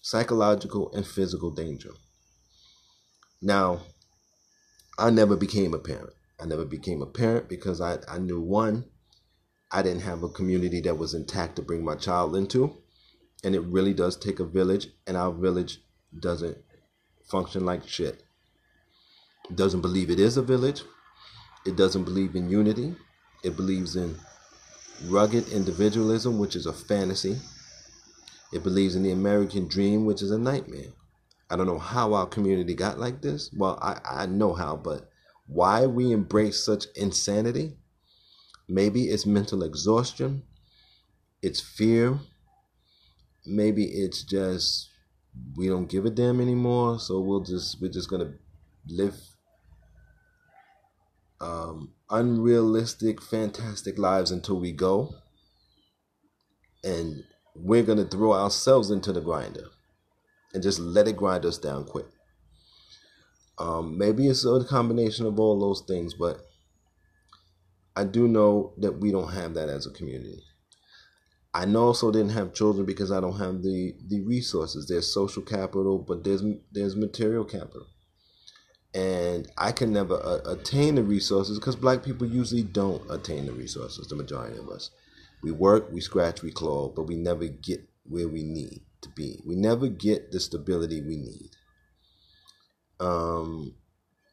psychological, 0.00 0.92
and 0.92 1.04
physical 1.04 1.50
danger. 1.50 1.90
Now, 3.42 3.80
I 4.98 5.10
never 5.10 5.36
became 5.36 5.74
a 5.74 5.78
parent. 5.78 6.12
I 6.40 6.46
never 6.46 6.64
became 6.64 7.02
a 7.02 7.06
parent 7.06 7.48
because 7.48 7.80
I, 7.80 7.98
I 8.08 8.18
knew 8.18 8.40
one, 8.40 8.84
I 9.72 9.82
didn't 9.82 10.02
have 10.02 10.22
a 10.22 10.28
community 10.28 10.80
that 10.82 10.98
was 10.98 11.14
intact 11.14 11.56
to 11.56 11.62
bring 11.62 11.84
my 11.84 11.96
child 11.96 12.36
into. 12.36 12.76
And 13.42 13.54
it 13.54 13.60
really 13.60 13.92
does 13.92 14.16
take 14.16 14.38
a 14.38 14.44
village, 14.44 14.88
and 15.06 15.16
our 15.16 15.32
village 15.32 15.80
doesn't 16.20 16.58
function 17.24 17.64
like 17.64 17.86
shit. 17.88 18.22
It 19.50 19.56
doesn't 19.56 19.80
believe 19.80 20.10
it 20.10 20.20
is 20.20 20.36
a 20.36 20.42
village. 20.42 20.82
It 21.64 21.76
doesn't 21.76 22.04
believe 22.04 22.34
in 22.34 22.48
unity. 22.48 22.94
It 23.42 23.56
believes 23.56 23.96
in 23.96 24.16
rugged 25.06 25.48
individualism, 25.48 26.38
which 26.38 26.56
is 26.56 26.66
a 26.66 26.72
fantasy. 26.72 27.36
It 28.52 28.62
believes 28.62 28.96
in 28.96 29.02
the 29.02 29.12
American 29.12 29.68
dream, 29.68 30.04
which 30.04 30.22
is 30.22 30.30
a 30.30 30.38
nightmare. 30.38 30.92
I 31.50 31.56
don't 31.56 31.66
know 31.66 31.78
how 31.78 32.14
our 32.14 32.26
community 32.26 32.74
got 32.74 32.98
like 32.98 33.22
this. 33.22 33.50
Well, 33.56 33.78
I, 33.80 34.00
I 34.04 34.26
know 34.26 34.52
how, 34.52 34.76
but 34.76 35.08
why 35.46 35.86
we 35.86 36.12
embrace 36.12 36.64
such 36.64 36.86
insanity? 36.96 37.76
Maybe 38.68 39.04
it's 39.04 39.26
mental 39.26 39.62
exhaustion, 39.62 40.42
it's 41.40 41.60
fear, 41.60 42.18
maybe 43.44 43.84
it's 43.84 44.24
just 44.24 44.90
we 45.56 45.68
don't 45.68 45.88
give 45.88 46.04
a 46.04 46.10
damn 46.10 46.40
anymore, 46.40 46.98
so 46.98 47.20
we'll 47.20 47.40
just 47.40 47.80
we're 47.80 47.90
just 47.90 48.10
gonna 48.10 48.34
live 48.88 49.16
um, 51.40 51.92
unrealistic, 52.10 53.22
fantastic 53.22 53.98
lives 53.98 54.30
until 54.30 54.58
we 54.60 54.72
go, 54.72 55.14
and 56.84 57.24
we're 57.54 57.82
gonna 57.82 58.04
throw 58.04 58.32
ourselves 58.32 58.90
into 58.90 59.12
the 59.12 59.20
grinder 59.20 59.66
and 60.52 60.62
just 60.62 60.78
let 60.78 61.08
it 61.08 61.16
grind 61.16 61.44
us 61.44 61.58
down 61.58 61.84
quick. 61.84 62.06
Um, 63.58 63.96
maybe 63.96 64.26
it's 64.28 64.44
a 64.44 64.64
combination 64.64 65.26
of 65.26 65.40
all 65.40 65.58
those 65.58 65.82
things, 65.86 66.14
but 66.14 66.40
I 67.94 68.04
do 68.04 68.28
know 68.28 68.74
that 68.78 69.00
we 69.00 69.10
don't 69.10 69.32
have 69.32 69.54
that 69.54 69.70
as 69.70 69.86
a 69.86 69.90
community. 69.90 70.42
I 71.56 71.64
also 71.72 72.10
didn't 72.10 72.32
have 72.32 72.52
children 72.52 72.84
because 72.84 73.10
I 73.10 73.18
don't 73.18 73.38
have 73.38 73.62
the 73.62 73.94
the 74.06 74.20
resources. 74.20 74.86
There's 74.86 75.10
social 75.10 75.42
capital, 75.42 75.98
but 75.98 76.22
there's 76.22 76.42
there's 76.70 76.96
material 76.96 77.46
capital, 77.46 77.86
and 78.92 79.50
I 79.56 79.72
can 79.72 79.90
never 79.90 80.16
uh, 80.16 80.52
attain 80.52 80.96
the 80.96 81.02
resources 81.02 81.58
because 81.58 81.74
Black 81.74 82.02
people 82.02 82.26
usually 82.26 82.62
don't 82.62 83.10
attain 83.10 83.46
the 83.46 83.52
resources. 83.52 84.06
The 84.06 84.16
majority 84.16 84.58
of 84.58 84.68
us, 84.68 84.90
we 85.42 85.50
work, 85.50 85.90
we 85.90 86.02
scratch, 86.02 86.42
we 86.42 86.52
claw, 86.52 86.90
but 86.90 87.04
we 87.04 87.16
never 87.16 87.46
get 87.46 87.88
where 88.04 88.28
we 88.28 88.42
need 88.42 88.82
to 89.00 89.08
be. 89.08 89.40
We 89.46 89.54
never 89.54 89.88
get 89.88 90.32
the 90.32 90.40
stability 90.40 91.00
we 91.00 91.16
need. 91.16 91.50
Um, 93.00 93.76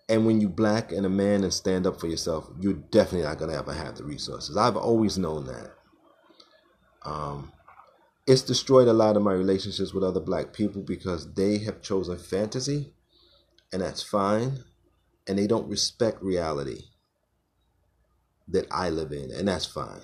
and 0.10 0.26
when 0.26 0.42
you 0.42 0.50
black 0.50 0.92
and 0.92 1.06
a 1.06 1.10
man 1.10 1.46
and 1.46 1.54
stand 1.54 1.88
up 1.88 2.02
for 2.02 2.08
yourself, 2.08 2.50
you're 2.60 2.74
definitely 2.74 3.28
not 3.28 3.38
gonna 3.38 3.58
ever 3.58 3.72
have 3.72 3.96
the 3.96 4.04
resources. 4.04 4.58
I've 4.58 4.76
always 4.76 5.18
known 5.18 5.46
that. 5.46 5.72
Um, 7.06 7.52
it's 8.26 8.42
destroyed 8.42 8.88
a 8.88 8.94
lot 8.94 9.18
of 9.18 9.24
my 9.24 9.34
relationships 9.34 9.94
with 9.94 10.04
other 10.04 10.20
black 10.20 10.54
people 10.54 10.82
because 10.82 11.34
they 11.34 11.58
have 11.60 11.82
chosen 11.82 12.18
fantasy, 12.18 12.94
and 13.72 13.82
that's 13.82 14.02
fine, 14.02 14.64
and 15.28 15.38
they 15.38 15.48
don't 15.48 15.70
respect 15.70 16.22
reality 16.22 16.84
that 18.48 18.68
I 18.72 18.90
live 18.90 19.12
in, 19.12 19.32
and 19.32 19.48
that's 19.48 19.66
fine. 19.66 20.02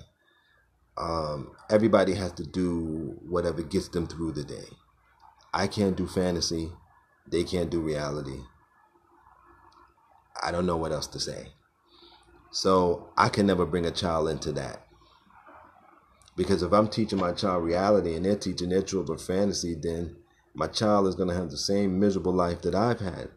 Um, 0.98 1.52
everybody 1.70 2.14
has 2.14 2.32
to 2.32 2.44
do 2.44 3.18
whatever 3.26 3.62
gets 3.62 3.88
them 3.88 4.06
through 4.06 4.32
the 4.32 4.44
day. 4.44 4.68
I 5.54 5.66
can't 5.66 5.96
do 5.96 6.06
fantasy, 6.06 6.72
they 7.30 7.44
can't 7.44 7.70
do 7.70 7.80
reality. 7.80 8.40
I 10.42 10.50
don't 10.50 10.66
know 10.66 10.76
what 10.76 10.92
else 10.92 11.06
to 11.08 11.20
say. 11.20 11.48
So 12.50 13.10
I 13.16 13.28
can 13.28 13.46
never 13.46 13.64
bring 13.64 13.86
a 13.86 13.90
child 13.90 14.28
into 14.28 14.52
that. 14.52 14.86
Because 16.36 16.62
if 16.62 16.72
I'm 16.72 16.88
teaching 16.88 17.18
my 17.18 17.32
child 17.32 17.64
reality 17.64 18.14
and 18.14 18.24
they're 18.24 18.36
teaching 18.36 18.70
their 18.70 18.82
children 18.82 19.18
fantasy, 19.18 19.74
then 19.74 20.16
my 20.54 20.66
child 20.66 21.06
is 21.06 21.14
going 21.14 21.28
to 21.28 21.34
have 21.34 21.50
the 21.50 21.58
same 21.58 21.98
miserable 21.98 22.32
life 22.32 22.62
that 22.62 22.74
I've 22.74 23.00
had. 23.00 23.30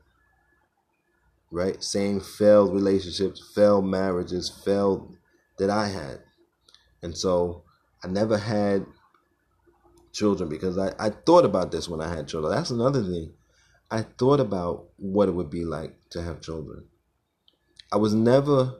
Right? 1.51 1.83
Same 1.83 2.19
failed 2.19 2.73
relationships, 2.73 3.51
failed 3.53 3.85
marriages, 3.85 4.49
failed 4.49 5.17
that 5.57 5.69
I 5.69 5.87
had. 5.87 6.19
And 7.01 7.17
so 7.17 7.63
I 8.03 8.07
never 8.07 8.37
had 8.37 8.85
children 10.11 10.49
because 10.49 10.77
I, 10.77 10.93
I 10.99 11.09
thought 11.09 11.45
about 11.45 11.71
this 11.71 11.89
when 11.89 12.01
I 12.01 12.15
had 12.15 12.27
children. 12.27 12.53
That's 12.53 12.71
another 12.71 13.03
thing. 13.03 13.33
I 13.91 14.03
thought 14.03 14.39
about 14.39 14.85
what 14.97 15.27
it 15.27 15.33
would 15.33 15.49
be 15.49 15.65
like 15.65 15.95
to 16.11 16.21
have 16.21 16.41
children. 16.41 16.85
I 17.91 17.97
was 17.97 18.13
never 18.13 18.79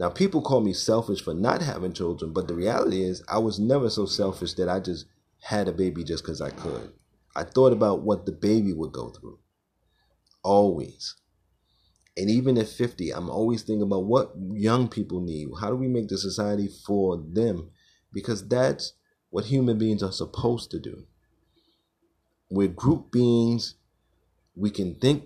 now, 0.00 0.08
people 0.08 0.40
call 0.40 0.62
me 0.62 0.72
selfish 0.72 1.20
for 1.20 1.34
not 1.34 1.60
having 1.60 1.92
children, 1.92 2.32
but 2.32 2.48
the 2.48 2.54
reality 2.54 3.02
is, 3.02 3.22
I 3.28 3.36
was 3.36 3.58
never 3.58 3.90
so 3.90 4.06
selfish 4.06 4.54
that 4.54 4.66
I 4.66 4.80
just 4.80 5.04
had 5.42 5.68
a 5.68 5.72
baby 5.72 6.04
just 6.04 6.24
because 6.24 6.40
I 6.40 6.48
could. 6.48 6.94
I 7.36 7.44
thought 7.44 7.74
about 7.74 8.00
what 8.00 8.24
the 8.24 8.32
baby 8.32 8.72
would 8.72 8.92
go 8.92 9.10
through. 9.10 9.38
Always. 10.42 11.16
And 12.16 12.30
even 12.30 12.56
at 12.56 12.68
50, 12.68 13.12
I'm 13.12 13.28
always 13.28 13.60
thinking 13.60 13.82
about 13.82 14.06
what 14.06 14.32
young 14.38 14.88
people 14.88 15.20
need. 15.20 15.48
How 15.60 15.68
do 15.68 15.76
we 15.76 15.86
make 15.86 16.08
the 16.08 16.16
society 16.16 16.70
for 16.86 17.18
them? 17.18 17.68
Because 18.10 18.48
that's 18.48 18.94
what 19.28 19.44
human 19.44 19.76
beings 19.76 20.02
are 20.02 20.12
supposed 20.12 20.70
to 20.70 20.78
do. 20.78 21.04
We're 22.48 22.68
group 22.68 23.12
beings. 23.12 23.74
We 24.56 24.70
can 24.70 24.94
think 24.94 25.24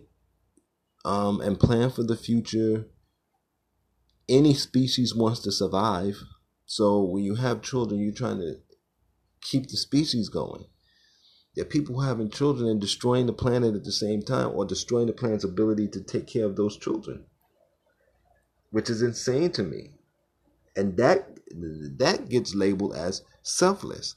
um, 1.05 1.41
and 1.41 1.61
plan 1.61 1.91
for 1.91 2.03
the 2.03 2.17
future 2.17 2.87
any 4.29 4.55
species 4.55 5.15
wants 5.15 5.41
to 5.41 5.53
survive. 5.53 6.17
So 6.67 7.03
when 7.03 7.25
you 7.25 7.37
have 7.37 7.63
children, 7.63 8.01
you're 8.01 8.13
trying 8.13 8.39
to 8.39 8.57
keep 9.41 9.69
the 9.69 9.77
species 9.77 10.29
going. 10.29 10.65
There 11.55 11.65
are 11.65 11.69
people 11.69 12.01
having 12.01 12.31
children 12.31 12.69
and 12.69 12.81
destroying 12.81 13.27
the 13.27 13.33
planet 13.33 13.75
at 13.75 13.85
the 13.85 13.93
same 13.93 14.23
time 14.23 14.51
or 14.55 14.65
destroying 14.65 15.07
the 15.07 15.13
planet's 15.13 15.45
ability 15.45 15.89
to 15.89 16.01
take 16.01 16.27
care 16.27 16.47
of 16.47 16.57
those 16.57 16.77
children. 16.77 17.25
Which 18.71 18.91
is 18.91 19.03
insane 19.03 19.53
to 19.53 19.63
me. 19.63 19.91
And 20.75 20.97
that 20.97 21.29
that 21.99 22.29
gets 22.29 22.55
labeled 22.55 22.97
as 22.97 23.23
selfless. 23.43 24.17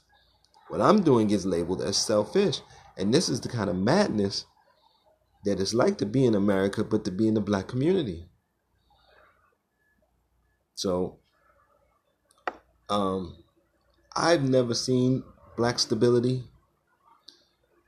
What 0.68 0.80
I'm 0.80 1.02
doing 1.02 1.28
gets 1.28 1.44
labeled 1.44 1.80
as 1.80 1.96
selfish. 1.96 2.60
And 2.96 3.14
this 3.14 3.28
is 3.28 3.40
the 3.40 3.48
kind 3.48 3.70
of 3.70 3.76
madness 3.76 4.46
that 5.44 5.60
it's 5.60 5.74
like 5.74 5.98
to 5.98 6.06
be 6.06 6.24
in 6.24 6.34
America, 6.34 6.82
but 6.82 7.04
to 7.04 7.12
be 7.12 7.28
in 7.28 7.34
the 7.34 7.40
black 7.40 7.68
community. 7.68 8.27
So, 10.78 11.18
um, 12.88 13.34
I've 14.14 14.48
never 14.48 14.74
seen 14.74 15.24
black 15.56 15.80
stability. 15.80 16.44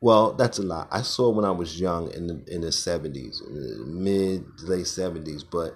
well, 0.01 0.33
that's 0.33 0.59
a 0.59 0.63
lot. 0.65 0.89
I 0.91 1.03
saw 1.03 1.31
when 1.31 1.45
I 1.45 1.53
was 1.53 1.81
young 1.81 2.11
in 2.11 2.27
the 2.27 2.45
in 2.49 2.63
the 2.63 2.73
seventies, 2.73 3.41
mid 3.87 4.45
late 4.63 4.89
seventies, 4.89 5.45
but 5.45 5.73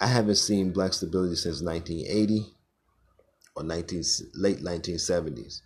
I 0.00 0.06
haven't 0.06 0.36
seen 0.36 0.72
black 0.72 0.94
stability 0.94 1.36
since 1.36 1.60
nineteen 1.60 2.06
eighty 2.08 2.46
or 3.54 3.62
nineteen 3.62 4.02
late 4.34 4.62
nineteen 4.62 4.98
seventies, 4.98 5.60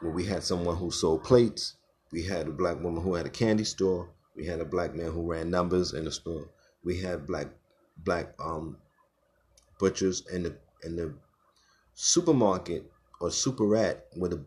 where 0.00 0.12
we 0.12 0.24
had 0.24 0.42
someone 0.42 0.76
who 0.76 0.90
sold 0.90 1.22
plates. 1.22 1.76
We 2.10 2.24
had 2.24 2.48
a 2.48 2.52
black 2.52 2.82
woman 2.82 3.04
who 3.04 3.14
had 3.14 3.26
a 3.26 3.30
candy 3.30 3.62
store. 3.64 4.10
We 4.34 4.46
had 4.46 4.60
a 4.60 4.64
black 4.64 4.96
man 4.96 5.12
who 5.12 5.30
ran 5.30 5.48
numbers 5.48 5.92
in 5.92 6.06
the 6.06 6.10
store. 6.10 6.48
We 6.82 7.00
had 7.00 7.24
black 7.24 7.46
black 7.98 8.34
um 8.40 8.78
butchers 9.78 10.26
in 10.32 10.42
the 10.42 10.56
in 10.82 10.96
the 10.96 11.14
supermarket 11.94 12.90
or 13.20 13.28
superette 13.28 14.02
with 14.16 14.32
a 14.32 14.44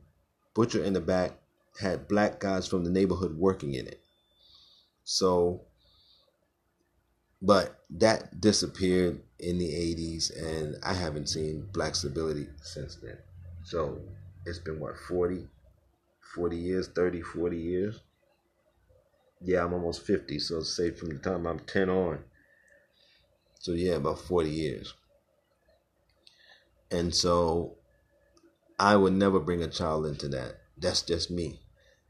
butcher 0.54 0.84
in 0.84 0.94
the 0.94 1.02
back 1.02 1.34
had 1.80 2.08
black 2.08 2.40
guys 2.40 2.68
from 2.68 2.84
the 2.84 2.90
neighborhood 2.90 3.38
working 3.38 3.74
in 3.74 3.88
it. 3.88 4.02
So, 5.04 5.62
but 7.42 7.80
that 7.90 8.40
disappeared 8.40 9.22
in 9.40 9.58
the 9.58 9.68
80s, 9.68 10.32
and 10.38 10.76
I 10.84 10.94
haven't 10.94 11.28
seen 11.28 11.68
black 11.74 11.96
stability 11.96 12.48
since 12.62 12.96
then. 12.96 13.18
So, 13.64 14.00
it's 14.46 14.60
been 14.60 14.80
what, 14.80 14.98
40, 14.98 15.48
40 16.36 16.58
years, 16.58 16.88
30, 16.88 17.22
40 17.22 17.58
years? 17.58 18.00
Yeah, 19.42 19.66
I'm 19.66 19.74
almost 19.74 20.06
50, 20.06 20.38
so 20.40 20.62
say 20.62 20.92
from 20.92 21.10
the 21.10 21.18
time 21.18 21.48
I'm 21.48 21.60
10 21.60 21.90
on. 21.90 22.24
So, 23.60 23.72
yeah, 23.74 23.94
about 23.94 24.20
40 24.20 24.50
years. 24.50 24.94
And 26.92 27.16
so, 27.16 27.78
I 28.78 28.96
would 28.96 29.14
never 29.14 29.40
bring 29.40 29.64
a 29.64 29.68
child 29.68 30.06
into 30.06 30.28
that. 30.30 30.58
That's 30.78 31.02
just 31.04 31.32
me. 31.32 31.62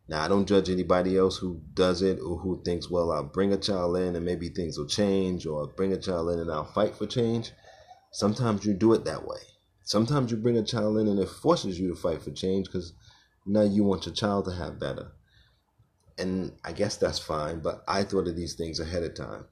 Now, 0.08 0.24
I 0.24 0.28
don't 0.28 0.48
judge 0.48 0.70
anybody 0.70 1.18
else 1.18 1.38
who 1.38 1.62
does 1.74 2.02
it 2.02 2.20
or 2.20 2.38
who 2.38 2.62
thinks, 2.64 2.90
well, 2.90 3.12
I'll 3.12 3.24
bring 3.24 3.54
a 3.54 3.58
child 3.58 3.96
in 3.98 4.16
and 4.16 4.26
maybe 4.26 4.50
things 4.50 4.78
will 4.78 4.88
change, 4.88 5.46
or 5.46 5.62
I'll 5.62 5.68
bring 5.68 5.94
a 5.94 5.98
child 5.98 6.32
in 6.32 6.40
and 6.40 6.52
I'll 6.52 6.66
fight 6.66 6.96
for 6.96 7.06
change. 7.06 7.52
Sometimes 8.12 8.66
you 8.66 8.74
do 8.74 8.94
it 8.94 9.06
that 9.06 9.26
way. 9.26 9.40
Sometimes 9.84 10.32
you 10.32 10.38
bring 10.38 10.58
a 10.58 10.64
child 10.64 10.98
in 10.98 11.08
and 11.08 11.20
it 11.20 11.30
forces 11.30 11.80
you 11.80 11.90
to 11.90 11.96
fight 11.96 12.22
for 12.22 12.32
change 12.32 12.66
because 12.68 12.94
now 13.46 13.62
you 13.62 13.84
want 13.84 14.06
your 14.06 14.16
child 14.16 14.46
to 14.46 14.52
have 14.52 14.80
better. 14.80 15.12
And 16.18 16.54
I 16.64 16.72
guess 16.72 16.98
that's 16.98 17.20
fine, 17.20 17.60
but 17.60 17.84
I 17.88 18.04
thought 18.04 18.28
of 18.28 18.36
these 18.36 18.56
things 18.56 18.80
ahead 18.80 19.04
of 19.04 19.16
time. 19.16 19.46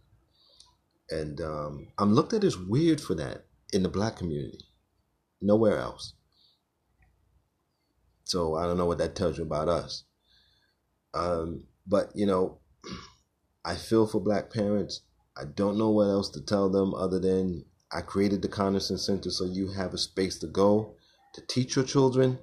And 1.09 1.41
um, 1.41 1.87
I'm 1.97 2.13
looked 2.13 2.33
at 2.33 2.43
as 2.43 2.57
weird 2.57 3.01
for 3.01 3.15
that 3.15 3.45
in 3.73 3.83
the 3.83 3.89
black 3.89 4.17
community, 4.17 4.65
nowhere 5.41 5.79
else. 5.79 6.13
So 8.23 8.55
I 8.55 8.65
don't 8.65 8.77
know 8.77 8.85
what 8.85 8.99
that 8.99 9.15
tells 9.15 9.37
you 9.37 9.43
about 9.43 9.67
us. 9.67 10.03
Um, 11.13 11.65
but 11.87 12.11
you 12.13 12.25
know, 12.25 12.59
I 13.65 13.75
feel 13.75 14.05
for 14.05 14.21
black 14.21 14.51
parents. 14.51 15.01
I 15.35 15.45
don't 15.45 15.77
know 15.77 15.89
what 15.89 16.09
else 16.09 16.29
to 16.31 16.41
tell 16.41 16.69
them 16.69 16.93
other 16.93 17.19
than 17.19 17.65
I 17.91 18.01
created 18.01 18.41
the 18.41 18.47
Conerson 18.47 18.99
Center 18.99 19.31
so 19.31 19.45
you 19.45 19.71
have 19.71 19.93
a 19.93 19.97
space 19.97 20.37
to 20.39 20.47
go 20.47 20.95
to 21.33 21.41
teach 21.47 21.75
your 21.75 21.85
children. 21.85 22.39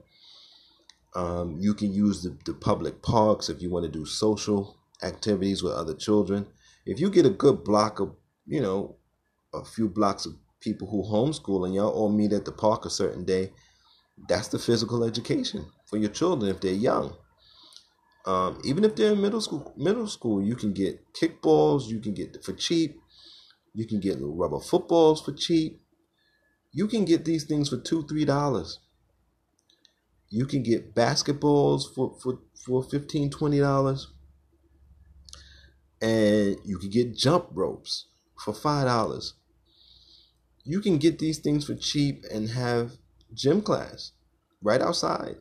Um, 1.15 1.57
you 1.61 1.75
can 1.75 1.93
use 1.93 2.23
the, 2.23 2.37
the 2.45 2.55
public 2.55 3.03
parks 3.03 3.49
if 3.49 3.63
you 3.63 3.71
want 3.71 3.85
to 3.85 3.91
do 3.91 4.05
social 4.05 4.77
activities 5.03 5.63
with 5.63 5.73
other 5.73 5.95
children. 5.95 6.47
If 6.85 7.01
you 7.01 7.11
get 7.11 7.27
a 7.27 7.31
good 7.31 7.65
block 7.65 8.01
of, 8.01 8.15
you 8.47 8.61
know, 8.61 8.97
a 9.55 9.65
few 9.65 9.89
blocks 9.89 10.27
of 10.27 10.35
people 10.67 10.89
who 10.91 11.03
homeschool 11.05 11.65
and 11.65 11.75
y'all 11.75 11.97
all 11.99 12.11
meet 12.21 12.33
at 12.33 12.45
the 12.45 12.53
park 12.53 12.85
a 12.85 12.91
certain 12.91 13.25
day, 13.25 13.53
that's 14.29 14.49
the 14.49 14.59
physical 14.59 15.05
education 15.05 15.65
for 15.89 15.97
your 15.97 16.11
children 16.11 16.51
if 16.51 16.61
they're 16.61 16.73
young. 16.91 17.17
Um, 18.27 18.61
even 18.65 18.83
if 18.85 18.97
they're 18.97 19.13
in 19.13 19.23
middle 19.23 19.41
school, 19.41 19.73
middle 19.77 20.09
school, 20.09 20.43
you 20.43 20.57
can 20.57 20.73
get 20.73 21.01
kickballs. 21.15 21.87
You 21.87 22.01
can 22.01 22.13
get 22.13 22.45
for 22.45 22.53
cheap. 22.53 22.97
You 23.73 23.87
can 23.87 24.01
get 24.01 24.15
little 24.15 24.35
rubber 24.35 24.59
footballs 24.59 25.23
for 25.25 25.33
cheap. 25.33 25.81
You 26.73 26.89
can 26.89 27.05
get 27.05 27.25
these 27.25 27.45
things 27.45 27.69
for 27.69 27.79
two, 27.79 28.03
three 28.09 28.25
dollars. 28.25 28.81
You 30.29 30.47
can 30.47 30.63
get 30.65 30.95
basketballs 30.95 31.83
for 31.95 32.17
for 32.21 32.41
for 32.65 32.83
fifteen, 32.83 33.31
twenty 33.31 33.61
dollars, 33.61 34.09
and 36.03 36.57
you 36.65 36.79
can 36.79 36.91
get 36.91 37.17
jump 37.17 37.47
ropes 37.53 38.07
for 38.45 38.53
five 38.53 38.87
dollars. 38.87 39.35
You 40.67 40.81
can 40.81 40.99
get 40.99 41.19
these 41.19 41.39
things 41.39 41.65
for 41.65 41.75
cheap 41.75 42.25
and 42.33 42.51
have 42.51 42.93
gym 43.33 43.63
class 43.63 44.13
right 44.63 44.83
outside. 44.83 45.37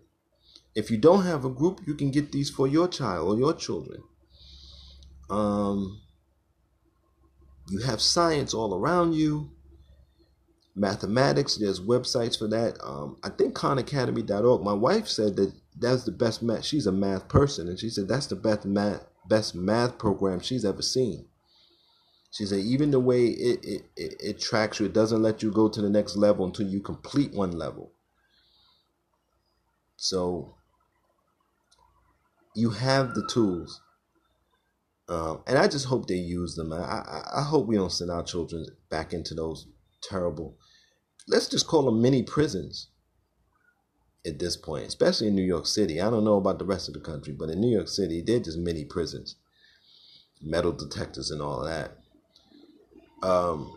If 0.76 0.92
you 0.92 0.98
don't 0.98 1.24
have 1.24 1.46
a 1.46 1.50
group, 1.50 1.82
you 1.88 1.96
can 1.96 2.12
get 2.12 2.32
these 2.32 2.50
for 2.50 2.68
your 2.68 2.88
child 2.88 3.30
or 3.30 3.40
your 3.40 3.54
children. 3.54 4.04
Um, 5.30 6.02
you 7.70 7.80
have 7.80 8.02
science 8.02 8.54
all 8.54 8.76
around 8.76 9.14
you. 9.14 9.52
Mathematics, 10.76 11.56
there's 11.56 11.80
websites 11.80 12.38
for 12.38 12.48
that. 12.50 12.78
Um, 12.84 13.18
I 13.24 13.30
think 13.30 13.56
khanacademy.org. 13.56 14.62
My 14.62 14.74
wife 14.74 15.08
said 15.08 15.38
that 15.38 15.54
that's 15.80 16.04
the 16.04 16.12
best 16.12 16.44
math. 16.44 16.66
She's 16.66 16.86
a 16.86 16.92
math 16.92 17.30
person, 17.30 17.70
and 17.70 17.80
she 17.80 17.90
said 17.90 18.08
that's 18.08 18.28
the 18.28 18.36
best 18.36 18.66
math 18.66 19.02
best 19.28 19.56
math 19.56 19.98
program 19.98 20.40
she's 20.40 20.66
ever 20.66 20.82
seen. 20.82 21.26
She 22.36 22.46
said 22.46 22.60
even 22.60 22.92
the 22.92 23.00
way 23.00 23.28
it, 23.28 23.64
it, 23.64 23.82
it, 23.96 24.16
it 24.20 24.40
tracks 24.42 24.82
you, 24.82 24.88
it 24.88 24.94
doesn't 24.94 25.22
let 25.22 25.42
you 25.42 25.52
go 25.52 25.70
to 25.70 25.82
the 25.82 25.90
next 25.90 26.18
level 26.18 26.46
until 26.46 26.68
you 26.68 26.82
complete 26.82 27.34
one 27.34 27.54
level. 27.54 27.94
So 29.96 30.56
you 32.54 32.72
have 32.72 33.14
the 33.14 33.26
tools. 33.32 33.82
Um, 35.08 35.44
and 35.48 35.58
I 35.58 35.70
just 35.70 35.86
hope 35.86 36.08
they 36.08 36.16
use 36.16 36.56
them. 36.56 36.74
I, 36.74 36.78
I, 36.78 37.24
I 37.38 37.44
hope 37.44 37.68
we 37.68 37.78
don't 37.78 37.90
send 37.90 38.12
our 38.12 38.24
children 38.24 38.66
back 38.90 39.14
into 39.14 39.34
those 39.34 39.68
terrible, 40.04 40.58
let's 41.30 41.48
just 41.48 41.68
call 41.68 41.84
them 41.84 42.02
mini 42.02 42.22
prisons 42.22 42.90
at 44.26 44.40
this 44.40 44.58
point, 44.58 44.88
especially 44.88 45.28
in 45.28 45.36
New 45.36 45.42
York 45.42 45.68
City. 45.68 46.02
I 46.02 46.10
don't 46.10 46.26
know 46.26 46.36
about 46.36 46.60
the 46.60 46.66
rest 46.66 46.90
of 46.90 46.96
the 46.96 47.00
country, 47.00 47.32
but 47.32 47.50
in 47.50 47.62
New 47.62 47.74
York 47.74 47.88
City, 47.88 48.22
they're 48.22 48.40
just 48.42 48.58
mini 48.58 48.84
prisons, 48.84 49.38
metal 50.42 50.74
detectors, 50.74 51.32
and 51.32 51.42
all 51.42 51.64
that. 51.64 52.00
Um, 53.26 53.72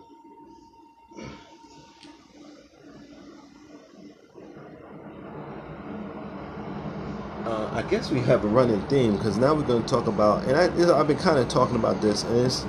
uh, 7.47 7.71
I 7.73 7.83
guess 7.89 8.11
we 8.11 8.21
have 8.21 8.45
a 8.45 8.47
running 8.47 8.83
theme 8.89 9.17
because 9.17 9.39
now 9.39 9.55
we're 9.55 9.63
going 9.63 9.83
to 9.83 9.89
talk 9.89 10.07
about, 10.07 10.45
and 10.45 10.55
I, 10.55 10.99
I've 11.01 11.09
been 11.09 11.17
kind 11.17 11.39
of 11.39 11.49
talking 11.49 11.77
about 11.77 12.03
this, 12.03 12.25
and 12.25 12.37
it's, 12.45 12.67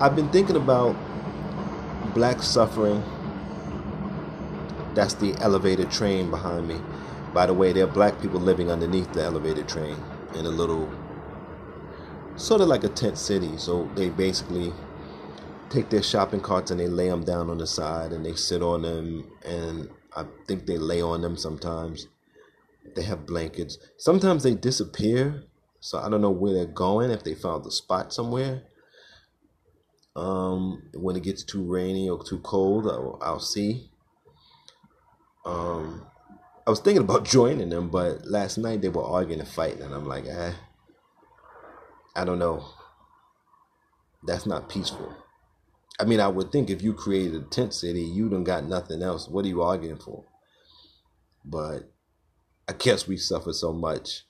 I've 0.00 0.16
been 0.16 0.28
thinking 0.30 0.56
about 0.56 0.96
black 2.14 2.42
suffering. 2.42 3.00
That's 4.94 5.14
the 5.14 5.36
elevated 5.38 5.92
train 5.92 6.30
behind 6.30 6.66
me. 6.66 6.80
By 7.32 7.46
the 7.46 7.54
way, 7.54 7.72
there 7.72 7.84
are 7.84 7.86
black 7.92 8.20
people 8.20 8.40
living 8.40 8.72
underneath 8.72 9.12
the 9.12 9.22
elevated 9.22 9.68
train 9.68 9.96
in 10.34 10.46
a 10.46 10.50
little, 10.50 10.92
sort 12.34 12.60
of 12.60 12.66
like 12.66 12.82
a 12.82 12.88
tent 12.88 13.18
city. 13.18 13.56
So 13.56 13.88
they 13.94 14.08
basically 14.08 14.72
take 15.72 15.90
their 15.90 16.02
shopping 16.02 16.40
carts 16.40 16.70
and 16.70 16.78
they 16.78 16.88
lay 16.88 17.08
them 17.08 17.24
down 17.24 17.50
on 17.50 17.58
the 17.58 17.66
side 17.66 18.12
and 18.12 18.24
they 18.24 18.34
sit 18.34 18.62
on 18.62 18.82
them, 18.82 19.32
and 19.44 19.88
I 20.14 20.24
think 20.46 20.66
they 20.66 20.78
lay 20.78 21.00
on 21.00 21.22
them 21.22 21.36
sometimes 21.36 22.06
they 22.94 23.02
have 23.02 23.26
blankets. 23.26 23.78
Sometimes 23.96 24.42
they 24.42 24.54
disappear, 24.54 25.44
so 25.80 25.98
I 25.98 26.08
don't 26.08 26.20
know 26.20 26.30
where 26.30 26.52
they're 26.52 26.66
going. 26.66 27.10
If 27.10 27.24
they 27.24 27.34
found 27.34 27.64
the 27.64 27.70
spot 27.70 28.12
somewhere. 28.12 28.62
Um, 30.14 30.90
when 30.92 31.16
it 31.16 31.22
gets 31.22 31.42
too 31.42 31.64
rainy 31.64 32.08
or 32.08 32.22
too 32.22 32.38
cold, 32.40 32.86
I'll, 32.86 33.18
I'll 33.22 33.40
see. 33.40 33.90
Um, 35.46 36.06
I 36.66 36.70
was 36.70 36.80
thinking 36.80 37.02
about 37.02 37.24
joining 37.36 37.70
them, 37.70 37.88
but 37.88 38.26
last 38.26 38.58
night 38.58 38.82
they 38.82 38.90
were 38.90 39.04
arguing 39.04 39.40
and 39.40 39.48
fighting, 39.48 39.82
and 39.82 39.94
I'm 39.94 40.04
like, 40.04 40.26
eh, 40.26 40.52
I 42.14 42.24
don't 42.24 42.38
know. 42.38 42.64
That's 44.24 44.46
not 44.46 44.68
peaceful. 44.68 45.16
I 46.02 46.04
mean, 46.04 46.18
I 46.18 46.26
would 46.26 46.50
think 46.50 46.68
if 46.68 46.82
you 46.82 46.94
created 46.94 47.40
a 47.40 47.44
tent 47.44 47.72
city, 47.72 48.02
you 48.02 48.28
don't 48.28 48.42
got 48.42 48.64
nothing 48.64 49.04
else. 49.04 49.28
What 49.28 49.44
are 49.44 49.48
you 49.48 49.62
arguing 49.62 50.00
for? 50.00 50.24
But 51.44 51.92
I 52.68 52.72
guess 52.72 53.06
we 53.06 53.16
suffer 53.16 53.52
so 53.52 53.72
much 53.72 54.24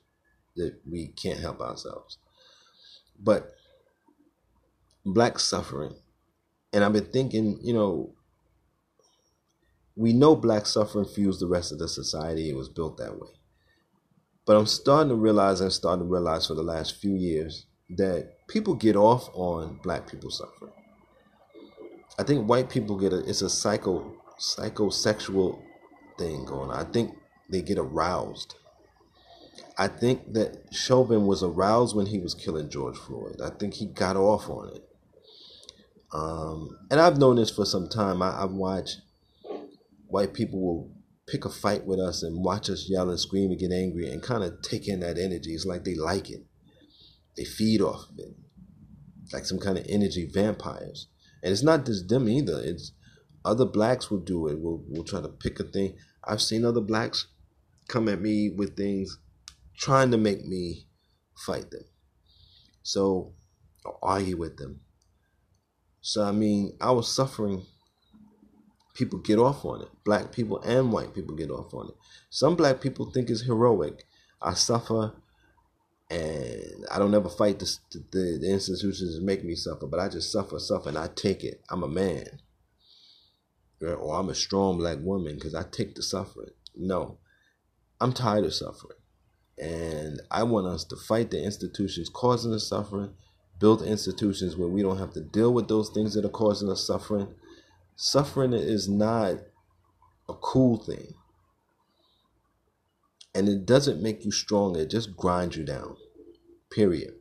that 0.55 0.75
we 0.87 1.07
can't 1.07 1.41
help 1.41 1.63
ourselves. 1.63 2.19
But 3.19 3.55
black 5.07 5.39
suffering, 5.39 5.95
and 6.75 6.85
I've 6.85 6.93
been 6.93 7.07
thinking, 7.07 7.59
you 7.63 7.73
know, 7.73 8.13
we 9.97 10.13
know 10.13 10.37
black 10.37 10.67
suffering 10.67 11.07
fuels 11.07 11.41
the 11.41 11.47
rest 11.47 11.73
of 11.73 11.79
the 11.79 11.89
society. 11.89 12.51
It 12.51 12.57
was 12.57 12.69
built 12.69 12.99
that 12.99 13.19
way. 13.19 13.31
But 14.45 14.59
I'm 14.59 14.67
starting 14.67 15.09
to 15.09 15.15
realize 15.15 15.63
and 15.63 15.73
starting 15.73 16.05
to 16.05 16.13
realize 16.13 16.49
for 16.49 16.55
the 16.55 16.63
last 16.63 16.97
few 16.97 17.15
years 17.15 17.65
that 17.97 18.47
people 18.47 18.75
get 18.75 18.95
off 18.95 19.31
on 19.33 19.81
black 19.83 20.07
people 20.07 20.31
suffering. 20.31 20.73
I 22.19 22.23
think 22.25 22.49
white 22.49 22.71
people 22.71 22.99
get 22.99 23.13
a 23.13 23.19
it's 23.29 23.43
a 23.43 23.51
psycho 23.51 24.15
psychosexual 24.39 25.61
thing 26.19 26.45
going 26.45 26.71
on. 26.71 26.77
I 26.77 26.85
think 26.85 27.17
they 27.51 27.63
get 27.63 27.79
aroused. 27.79 28.55
I 29.79 29.89
think 29.89 30.33
that 30.35 30.67
Chauvin 30.73 31.27
was 31.27 31.43
aroused 31.43 31.97
when 31.97 32.07
he 32.07 32.19
was 32.19 32.35
killing 32.35 32.69
George 32.69 32.97
Floyd. 32.97 33.41
I 33.43 33.51
think 33.51 33.75
he 33.75 33.87
got 33.87 34.17
off 34.17 34.49
on 34.49 34.69
it. 34.69 34.85
Um, 36.13 36.79
and 36.91 37.01
I've 37.01 37.19
known 37.19 37.37
this 37.37 37.51
for 37.51 37.65
some 37.65 37.89
time. 37.89 38.23
I, 38.23 38.43
I've 38.43 38.51
watched 38.51 39.01
white 40.09 40.35
people 40.35 40.61
will 40.61 40.91
pick 41.27 41.45
a 41.47 41.49
fight 41.49 41.87
with 41.87 41.99
us 41.99 42.23
and 42.23 42.45
watch 42.45 42.69
us 42.69 42.87
yell 42.89 43.09
and 43.09 43.19
scream 43.19 43.51
and 43.51 43.59
get 43.59 43.73
angry 43.73 44.11
and 44.11 44.23
kind 44.23 44.45
of 44.45 44.61
take 44.63 44.89
in 44.89 45.01
that 45.01 45.17
energy. 45.19 45.53
It's 45.55 45.65
like 45.65 45.85
they 45.85 45.95
like 45.95 46.31
it. 46.31 46.45
They 47.37 47.45
feed 47.45 47.81
off 47.81 48.11
of 48.11 48.19
it. 48.19 48.35
Like 49.33 49.47
some 49.47 49.59
kind 49.59 49.79
of 49.79 49.87
energy 49.89 50.29
vampires. 50.31 51.09
And 51.43 51.53
it's 51.53 51.63
not 51.63 51.87
just 51.87 52.09
them 52.09 52.29
either. 52.29 52.61
It's 52.63 52.93
other 53.45 53.65
blacks 53.65 54.11
will 54.11 54.21
do 54.21 54.47
it. 54.49 54.59
We'll, 54.59 54.83
we'll 54.89 55.05
try 55.05 55.21
to 55.21 55.29
pick 55.29 55.59
a 55.61 55.65
thing. 55.65 55.97
I've 56.25 56.43
seen 56.43 56.65
other 56.65 56.81
blacks 56.81 57.27
come 57.89 58.09
at 58.09 58.21
me 58.21 58.51
with 58.51 58.77
things 58.77 59.19
trying 59.77 60.11
to 60.13 60.19
make 60.19 60.45
me 60.45 60.87
fight 61.37 61.71
them. 61.71 61.85
So, 62.83 63.33
or 63.85 63.99
argue 64.03 64.37
with 64.37 64.57
them. 64.57 64.81
So, 66.01 66.23
I 66.25 66.33
mean, 66.33 66.77
I 66.81 66.93
was 66.93 67.13
suffering. 67.13 67.65
People 68.95 69.19
get 69.19 69.39
off 69.39 69.65
on 69.65 69.83
it. 69.83 69.89
Black 70.05 70.33
people 70.33 70.61
and 70.63 70.93
white 70.93 71.15
people 71.15 71.35
get 71.35 71.51
off 71.51 71.73
on 71.75 71.89
it. 71.89 71.95
Some 72.31 72.57
black 72.57 72.81
people 72.81 73.11
think 73.11 73.31
it's 73.31 73.43
heroic. 73.43 74.05
I 74.41 74.55
suffer 74.55 75.15
and 76.13 76.85
I 76.91 76.99
don't 76.99 77.15
ever 77.15 77.31
fight 77.31 77.59
the, 77.59 77.79
the, 77.91 78.39
the 78.39 78.53
institutions 78.53 79.15
that 79.15 79.25
make 79.25 79.45
me 79.45 79.55
suffer, 79.55 79.87
but 79.87 79.99
I 79.99 80.11
just 80.11 80.31
suffer, 80.31 80.59
suffer, 80.59 80.91
and 80.91 80.99
I 80.99 81.09
take 81.09 81.43
it. 81.43 81.63
I'm 81.71 81.83
a 81.83 81.89
man. 81.89 82.41
Or 83.81 84.15
I'm 84.15 84.29
a 84.29 84.35
strong 84.35 84.77
black 84.77 84.99
woman 85.01 85.37
because 85.37 85.55
I 85.55 85.63
take 85.63 85.95
the 85.95 86.03
suffering. 86.03 86.51
No, 86.77 87.17
I'm 87.99 88.13
tired 88.13 88.45
of 88.45 88.53
suffering. 88.53 88.99
And 89.57 90.21
I 90.31 90.43
want 90.43 90.67
us 90.67 90.85
to 90.85 90.97
fight 90.97 91.31
the 91.31 91.43
institutions 91.43 92.11
causing 92.11 92.53
the 92.53 92.61
suffering, 92.61 93.15
build 93.59 93.81
institutions 93.81 94.55
where 94.55 94.69
we 94.69 94.83
don't 94.83 94.99
have 94.99 95.15
to 95.15 95.21
deal 95.21 95.55
with 95.55 95.69
those 95.69 95.89
things 95.89 96.13
that 96.13 96.27
are 96.27 96.31
causing 96.31 96.71
us 96.71 96.87
suffering. 96.87 97.35
Suffering 97.97 98.53
is 98.53 98.87
not 98.87 99.37
a 100.29 100.35
cool 100.35 100.77
thing. 100.77 101.15
And 103.35 103.49
it 103.49 103.65
doesn't 103.65 104.03
make 104.03 104.27
you 104.27 104.31
stronger, 104.31 104.81
it 104.81 104.91
just 104.91 105.17
grinds 105.17 105.57
you 105.57 105.65
down. 105.65 105.97
Period. 106.75 107.15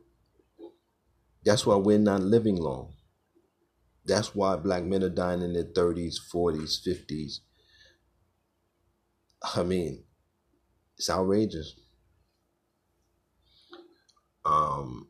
That's 1.44 1.66
why 1.66 1.76
we're 1.76 1.98
not 1.98 2.22
living 2.22 2.56
long. 2.56 2.94
That's 4.04 4.34
why 4.34 4.56
black 4.56 4.84
men 4.84 5.02
are 5.02 5.08
dying 5.08 5.42
in 5.42 5.52
their 5.52 5.64
30s, 5.64 6.16
40s, 6.32 6.80
50s. 6.86 7.40
I 9.54 9.62
mean, 9.62 10.04
it's 10.96 11.10
outrageous. 11.10 11.74
Um, 14.44 15.08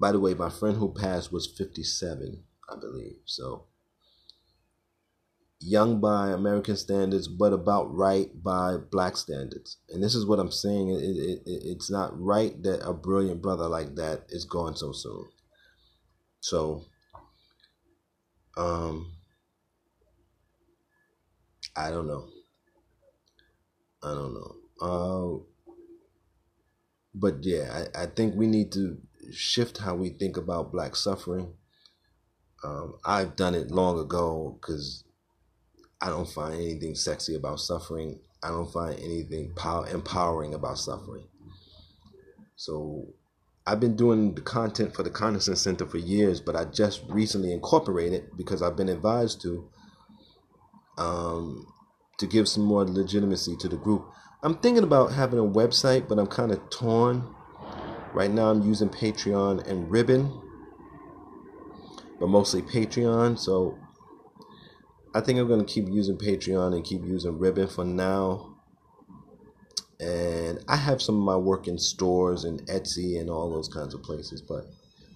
by 0.00 0.12
the 0.12 0.20
way, 0.20 0.34
my 0.34 0.50
friend 0.50 0.76
who 0.76 0.92
passed 0.92 1.32
was 1.32 1.46
57, 1.46 2.42
I 2.68 2.76
believe. 2.80 3.16
So, 3.24 3.66
young 5.60 6.00
by 6.00 6.30
American 6.30 6.76
standards, 6.76 7.28
but 7.28 7.52
about 7.52 7.94
right 7.94 8.30
by 8.42 8.76
black 8.76 9.16
standards. 9.16 9.78
And 9.88 10.02
this 10.02 10.14
is 10.14 10.26
what 10.26 10.38
I'm 10.38 10.50
saying. 10.50 10.90
It, 10.90 11.02
it, 11.02 11.42
it, 11.46 11.62
it's 11.64 11.90
not 11.90 12.18
right 12.20 12.60
that 12.62 12.86
a 12.86 12.92
brilliant 12.92 13.42
brother 13.42 13.68
like 13.68 13.94
that 13.96 14.24
is 14.28 14.44
gone 14.44 14.76
so 14.76 14.92
soon. 14.92 15.26
So, 16.40 16.84
um, 18.56 19.14
I 21.76 21.90
don't 21.90 22.06
know. 22.06 22.28
I 24.02 24.14
don't 24.14 24.34
know. 24.34 24.54
Uh, 24.80 25.44
but 27.14 27.36
yeah, 27.42 27.86
I, 27.94 28.02
I 28.02 28.06
think 28.06 28.34
we 28.34 28.46
need 28.46 28.72
to 28.72 28.98
shift 29.32 29.78
how 29.78 29.94
we 29.94 30.10
think 30.10 30.36
about 30.36 30.72
black 30.72 30.94
suffering. 30.96 31.54
Um, 32.62 32.96
I've 33.04 33.36
done 33.36 33.54
it 33.54 33.70
long 33.70 33.98
ago 33.98 34.58
because 34.60 35.04
I 36.04 36.08
don't 36.08 36.28
find 36.28 36.54
anything 36.56 36.94
sexy 36.94 37.34
about 37.34 37.60
suffering. 37.60 38.20
I 38.42 38.48
don't 38.48 38.70
find 38.70 38.94
anything 39.00 39.54
power 39.54 39.88
empowering 39.88 40.52
about 40.52 40.78
suffering. 40.78 41.28
So 42.56 43.14
I've 43.66 43.80
been 43.80 43.96
doing 43.96 44.34
the 44.34 44.42
content 44.42 44.94
for 44.94 45.02
the 45.02 45.08
Conerson 45.08 45.56
Center 45.56 45.86
for 45.86 45.96
years, 45.96 46.42
but 46.42 46.56
I 46.56 46.66
just 46.66 47.04
recently 47.08 47.54
incorporated 47.54 48.36
because 48.36 48.60
I've 48.60 48.76
been 48.76 48.90
advised 48.90 49.40
to 49.42 49.70
um, 50.98 51.72
to 52.18 52.26
give 52.26 52.48
some 52.48 52.64
more 52.64 52.84
legitimacy 52.84 53.56
to 53.60 53.68
the 53.68 53.78
group. 53.78 54.04
I'm 54.42 54.56
thinking 54.58 54.84
about 54.84 55.12
having 55.12 55.38
a 55.38 55.42
website, 55.42 56.06
but 56.06 56.18
I'm 56.18 56.26
kind 56.26 56.52
of 56.52 56.68
torn. 56.68 57.34
Right 58.12 58.30
now, 58.30 58.50
I'm 58.50 58.60
using 58.60 58.90
Patreon 58.90 59.66
and 59.66 59.90
Ribbon, 59.90 60.30
but 62.20 62.26
mostly 62.28 62.60
Patreon. 62.60 63.38
So 63.38 63.78
I 65.14 65.20
think 65.20 65.38
I'm 65.38 65.48
to 65.48 65.64
keep 65.64 65.88
using 65.88 66.18
Patreon 66.18 66.74
and 66.74 66.84
keep 66.84 67.04
using 67.04 67.38
Ribbon 67.38 67.68
for 67.68 67.84
now. 67.84 68.56
And 70.00 70.58
I 70.68 70.76
have 70.76 71.00
some 71.00 71.16
of 71.16 71.22
my 71.22 71.36
work 71.36 71.68
in 71.68 71.78
stores 71.78 72.42
and 72.42 72.60
Etsy 72.66 73.20
and 73.20 73.30
all 73.30 73.48
those 73.48 73.68
kinds 73.68 73.94
of 73.94 74.02
places, 74.02 74.42
but 74.42 74.66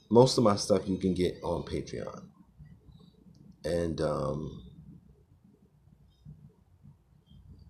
most 0.09 0.39
of 0.39 0.45
my 0.45 0.55
stuff 0.55 0.89
you 0.89 0.99
can 0.99 1.15
get 1.15 1.37
on 1.43 1.65
Patreon. 1.65 2.23
And 3.65 4.01
um, 4.01 4.63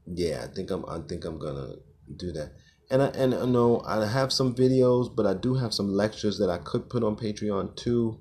yeah, 0.06 0.44
I 0.44 0.54
think 0.54 0.70
I'm 0.70 0.84
I 0.86 0.98
think 1.00 1.24
I'm 1.24 1.38
gonna 1.38 1.76
do 2.16 2.30
that. 2.32 2.52
And 2.90 3.02
I 3.02 3.06
and 3.08 3.34
I 3.34 3.46
know 3.46 3.82
I 3.86 4.04
have 4.06 4.32
some 4.32 4.54
videos, 4.54 5.14
but 5.14 5.26
I 5.26 5.32
do 5.32 5.54
have 5.54 5.72
some 5.72 5.92
lectures 5.92 6.38
that 6.38 6.50
I 6.50 6.58
could 6.58 6.90
put 6.90 7.02
on 7.02 7.16
Patreon 7.16 7.74
too. 7.74 8.20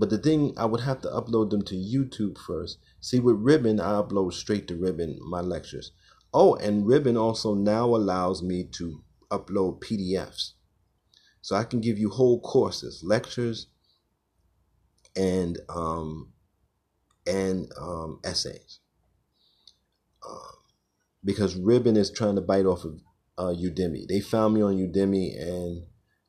But 0.00 0.08
the 0.08 0.16
thing 0.16 0.54
I 0.56 0.64
would 0.64 0.80
have 0.80 1.02
to 1.02 1.08
upload 1.08 1.50
them 1.50 1.60
to 1.64 1.74
YouTube 1.74 2.38
first. 2.38 2.78
See 3.00 3.20
with 3.20 3.36
Ribbon, 3.36 3.80
I 3.80 4.00
upload 4.00 4.32
straight 4.32 4.66
to 4.68 4.74
Ribbon 4.74 5.18
my 5.20 5.42
lectures. 5.42 5.92
Oh, 6.32 6.54
and 6.54 6.86
Ribbon 6.86 7.18
also 7.18 7.52
now 7.54 7.84
allows 7.84 8.42
me 8.42 8.64
to 8.78 9.04
upload 9.30 9.82
PDFs. 9.82 10.52
So 11.42 11.54
I 11.54 11.64
can 11.64 11.82
give 11.82 11.98
you 11.98 12.08
whole 12.08 12.40
courses, 12.40 13.04
lectures, 13.04 13.66
and 15.14 15.58
um, 15.68 16.32
and 17.26 17.70
um, 17.78 18.20
essays 18.24 18.78
um, 20.26 20.56
because 21.22 21.56
Ribbon 21.56 21.98
is 21.98 22.10
trying 22.10 22.36
to 22.36 22.40
bite 22.40 22.64
off 22.64 22.86
of 22.86 23.02
uh, 23.36 23.52
Udemy. 23.52 24.08
They 24.08 24.20
found 24.20 24.54
me 24.54 24.62
on 24.62 24.78
Udemy 24.78 25.38
and 25.38 25.82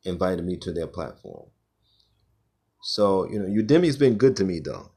invited 0.03 0.43
me 0.43 0.57
to 0.57 0.73
their 0.73 0.87
platform. 0.87 1.51
So, 2.83 3.29
you 3.29 3.39
know, 3.39 3.45
Udemy's 3.45 3.97
been 3.97 4.17
good 4.17 4.35
to 4.37 4.43
me 4.43 4.59
though. 4.59 4.91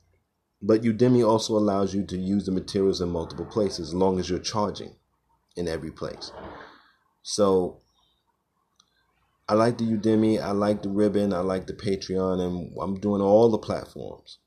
But 0.62 0.82
Udemy 0.82 1.26
also 1.26 1.56
allows 1.56 1.94
you 1.94 2.04
to 2.06 2.16
use 2.16 2.46
the 2.46 2.52
materials 2.52 3.00
in 3.00 3.10
multiple 3.10 3.44
places 3.44 3.88
as 3.88 3.94
long 3.94 4.18
as 4.18 4.30
you're 4.30 4.38
charging 4.38 4.96
in 5.56 5.68
every 5.68 5.90
place. 5.90 6.32
So 7.22 7.80
I 9.48 9.54
like 9.54 9.76
the 9.76 9.84
Udemy, 9.84 10.42
I 10.42 10.52
like 10.52 10.82
the 10.82 10.88
Ribbon, 10.88 11.34
I 11.34 11.40
like 11.40 11.66
the 11.66 11.74
Patreon, 11.74 12.40
and 12.40 12.72
I'm 12.80 12.98
doing 12.98 13.20
all 13.20 13.50
the 13.50 13.58
platforms. 13.58 14.38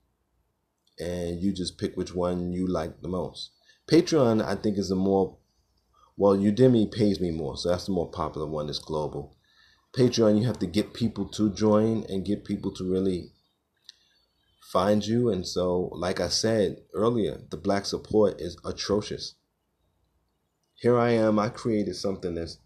And 0.98 1.40
you 1.40 1.52
just 1.52 1.78
pick 1.78 1.96
which 1.96 2.12
one 2.12 2.52
you 2.52 2.66
like 2.66 3.00
the 3.00 3.08
most. 3.08 3.52
Patreon, 3.88 4.44
I 4.44 4.56
think, 4.56 4.76
is 4.76 4.88
the 4.88 4.96
more 4.96 5.38
well, 6.18 6.36
Udemy 6.36 6.90
pays 6.90 7.20
me 7.20 7.30
more, 7.30 7.56
so 7.56 7.68
that's 7.68 7.86
the 7.86 7.92
more 7.92 8.10
popular 8.10 8.48
one. 8.48 8.66
That's 8.66 8.80
global. 8.80 9.36
Patreon, 9.96 10.38
you 10.38 10.46
have 10.46 10.58
to 10.58 10.66
get 10.66 10.92
people 10.92 11.26
to 11.30 11.50
join 11.50 12.04
and 12.08 12.24
get 12.24 12.44
people 12.44 12.72
to 12.72 12.84
really 12.84 13.32
find 14.72 15.04
you. 15.06 15.30
And 15.30 15.46
so, 15.46 15.90
like 15.94 16.20
I 16.20 16.28
said 16.28 16.82
earlier, 16.94 17.40
the 17.50 17.56
black 17.56 17.86
support 17.86 18.40
is 18.40 18.56
atrocious. 18.64 19.34
Here 20.74 20.98
I 20.98 21.10
am, 21.10 21.38
I 21.38 21.48
created 21.48 21.96
something 21.96 22.34
that's 22.34 22.58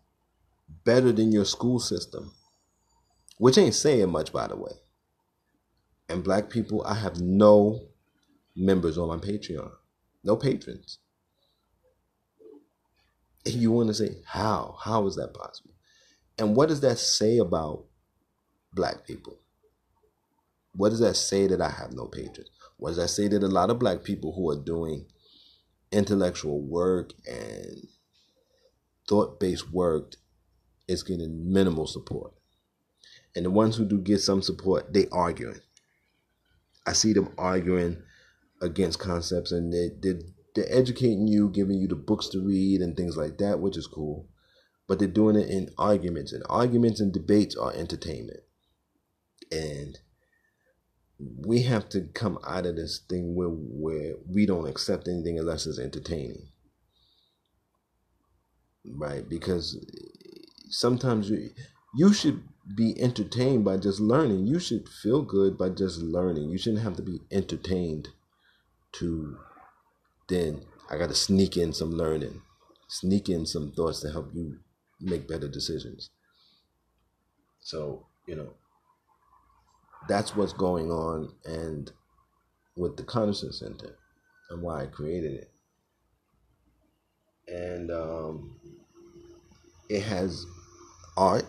better 0.84 1.12
than 1.12 1.32
your 1.32 1.44
school 1.44 1.78
system, 1.78 2.32
which 3.38 3.56
ain't 3.56 3.74
saying 3.74 4.10
much, 4.10 4.32
by 4.32 4.48
the 4.48 4.56
way. 4.56 4.72
And 6.08 6.24
black 6.24 6.50
people, 6.50 6.84
I 6.84 6.94
have 6.94 7.20
no 7.20 7.88
members 8.54 8.98
on 8.98 9.08
my 9.08 9.16
Patreon, 9.16 9.70
no 10.24 10.36
patrons. 10.36 10.98
And 13.46 13.54
you 13.54 13.72
want 13.72 13.88
to 13.88 13.94
say, 13.94 14.16
how? 14.26 14.76
How 14.80 15.06
is 15.06 15.16
that 15.16 15.34
possible? 15.34 15.71
And 16.38 16.56
what 16.56 16.68
does 16.68 16.80
that 16.80 16.98
say 16.98 17.38
about 17.38 17.84
black 18.72 19.06
people? 19.06 19.38
What 20.74 20.90
does 20.90 21.00
that 21.00 21.16
say 21.16 21.46
that 21.46 21.60
I 21.60 21.68
have 21.68 21.92
no 21.92 22.06
patrons? 22.06 22.50
What 22.78 22.90
does 22.90 22.96
that 22.98 23.08
say 23.08 23.28
that 23.28 23.42
a 23.42 23.48
lot 23.48 23.70
of 23.70 23.78
black 23.78 24.02
people 24.02 24.32
who 24.32 24.50
are 24.50 24.56
doing 24.56 25.06
intellectual 25.92 26.60
work 26.60 27.12
and 27.26 27.88
thought 29.08 29.38
based 29.38 29.70
work 29.72 30.14
is 30.88 31.02
getting 31.02 31.52
minimal 31.52 31.86
support? 31.86 32.32
And 33.36 33.44
the 33.44 33.50
ones 33.50 33.76
who 33.76 33.84
do 33.84 33.98
get 33.98 34.20
some 34.20 34.42
support, 34.42 34.92
they 34.92 35.06
arguing. 35.12 35.60
I 36.86 36.92
see 36.94 37.12
them 37.12 37.32
arguing 37.38 38.02
against 38.60 38.98
concepts 38.98 39.52
and 39.52 39.72
they, 39.72 39.90
they 40.02 40.18
they're 40.54 40.66
educating 40.68 41.26
you, 41.28 41.48
giving 41.48 41.78
you 41.78 41.88
the 41.88 41.94
books 41.94 42.28
to 42.28 42.40
read 42.40 42.80
and 42.80 42.96
things 42.96 43.16
like 43.16 43.38
that, 43.38 43.60
which 43.60 43.76
is 43.76 43.86
cool. 43.86 44.28
But 44.88 44.98
they're 44.98 45.08
doing 45.08 45.36
it 45.36 45.48
in 45.48 45.70
arguments, 45.78 46.32
and 46.32 46.42
arguments 46.48 47.00
and 47.00 47.12
debates 47.12 47.56
are 47.56 47.72
entertainment. 47.72 48.40
And 49.50 49.98
we 51.18 51.62
have 51.62 51.88
to 51.90 52.02
come 52.14 52.38
out 52.46 52.66
of 52.66 52.76
this 52.76 53.00
thing 53.08 53.34
where 53.34 53.48
where 53.48 54.14
we 54.28 54.46
don't 54.46 54.68
accept 54.68 55.08
anything 55.08 55.38
unless 55.38 55.66
it's 55.66 55.78
entertaining. 55.78 56.48
Right? 58.84 59.28
Because 59.28 59.78
sometimes 60.68 61.30
you 61.30 61.50
you 61.94 62.12
should 62.12 62.42
be 62.76 63.00
entertained 63.00 63.64
by 63.64 63.76
just 63.76 64.00
learning. 64.00 64.46
You 64.46 64.58
should 64.58 64.88
feel 64.88 65.22
good 65.22 65.58
by 65.58 65.68
just 65.68 65.98
learning. 65.98 66.50
You 66.50 66.58
shouldn't 66.58 66.82
have 66.82 66.96
to 66.96 67.02
be 67.02 67.20
entertained 67.30 68.08
to 68.92 69.36
then 70.28 70.62
I 70.90 70.96
got 70.96 71.08
to 71.08 71.14
sneak 71.14 71.56
in 71.56 71.72
some 71.72 71.90
learning, 71.90 72.42
sneak 72.88 73.28
in 73.28 73.46
some 73.46 73.72
thoughts 73.72 74.00
to 74.00 74.10
help 74.10 74.30
you 74.34 74.58
make 75.02 75.28
better 75.28 75.48
decisions. 75.48 76.10
So, 77.60 78.06
you 78.26 78.36
know, 78.36 78.54
that's 80.08 80.34
what's 80.34 80.52
going 80.52 80.90
on 80.90 81.32
and 81.44 81.90
with 82.76 82.96
the 82.96 83.02
Consciousness 83.02 83.60
Center 83.60 83.96
and 84.50 84.62
why 84.62 84.82
I 84.82 84.86
created 84.86 85.32
it. 85.32 85.50
And 87.48 87.90
um, 87.90 88.56
it 89.88 90.02
has 90.02 90.46
art. 91.16 91.44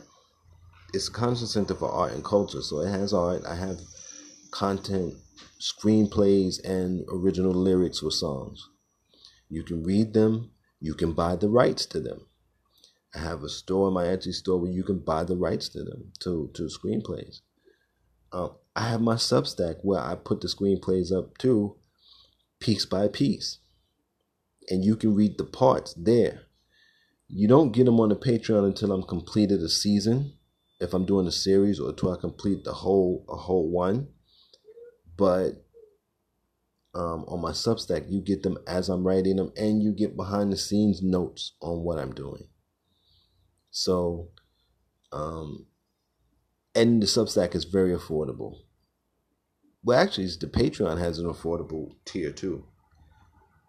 It's 0.94 1.08
a 1.08 1.12
Consciousness 1.12 1.54
Center 1.54 1.76
for 1.76 1.90
Art 1.90 2.14
and 2.14 2.24
Culture. 2.24 2.62
So 2.62 2.82
it 2.82 2.90
has 2.90 3.14
art. 3.14 3.44
I 3.46 3.56
have 3.56 3.80
content, 4.52 5.16
screenplays, 5.60 6.64
and 6.64 7.06
original 7.12 7.54
lyrics 7.54 8.04
with 8.04 8.14
songs. 8.14 8.70
You 9.50 9.64
can 9.64 9.84
read 9.84 10.14
them. 10.14 10.52
You 10.80 10.94
can 10.94 11.14
buy 11.14 11.36
the 11.36 11.50
rights 11.50 11.86
to 11.88 12.00
them. 12.00 12.28
I 13.16 13.20
have 13.20 13.44
a 13.44 13.50
store, 13.50 13.92
my 13.92 14.06
Etsy 14.06 14.34
store, 14.34 14.60
where 14.60 14.72
you 14.72 14.84
can 14.84 15.00
buy 15.00 15.24
the 15.24 15.36
rights 15.36 15.70
to 15.70 15.84
them, 15.84 16.12
to, 16.20 16.50
to 16.56 16.64
screenplays. 16.64 17.42
Uh, 18.32 18.50
I 18.76 18.90
have 18.90 19.02
my 19.02 19.16
Substack 19.16 19.78
where 19.84 20.02
I 20.02 20.16
put 20.16 20.42
the 20.42 20.48
screenplays 20.48 21.16
up 21.16 21.38
too, 21.38 21.76
piece 22.60 22.86
by 22.86 23.08
piece. 23.08 23.60
And 24.70 24.84
you 24.84 24.96
can 24.96 25.14
read 25.14 25.38
the 25.38 25.44
parts 25.44 25.94
there. 25.94 26.44
You 27.28 27.48
don't 27.48 27.72
get 27.72 27.86
them 27.86 28.00
on 28.00 28.10
the 28.10 28.16
Patreon 28.16 28.66
until 28.66 28.92
I'm 28.92 29.04
completed 29.04 29.62
a 29.62 29.70
season, 29.70 30.34
if 30.80 30.94
I'm 30.94 31.06
doing 31.06 31.28
a 31.28 31.32
series, 31.32 31.80
or 31.80 31.90
until 31.90 32.14
I 32.14 32.18
complete 32.20 32.64
the 32.64 32.74
whole 32.74 33.26
a 33.30 33.36
whole 33.36 33.70
one. 33.70 34.08
But 35.18 35.66
um, 36.96 37.26
on 37.28 37.42
my 37.42 37.52
Substack, 37.52 38.12
you 38.12 38.22
get 38.22 38.44
them 38.44 38.58
as 38.68 38.90
I'm 38.90 39.06
writing 39.06 39.36
them, 39.36 39.52
and 39.58 39.84
you 39.84 39.94
get 39.94 40.16
behind 40.16 40.52
the 40.52 40.58
scenes 40.58 41.02
notes 41.02 41.54
on 41.62 41.84
what 41.84 42.00
I'm 42.00 42.14
doing. 42.14 42.48
So, 43.74 44.30
um, 45.12 45.66
and 46.76 47.02
the 47.02 47.08
Substack 47.08 47.56
is 47.56 47.64
very 47.64 47.94
affordable. 47.94 48.60
Well, 49.84 50.00
actually, 50.00 50.28
the 50.28 50.48
Patreon 50.48 51.00
has 51.00 51.18
an 51.18 51.26
affordable 51.26 51.96
tier 52.06 52.32
too. 52.32 52.66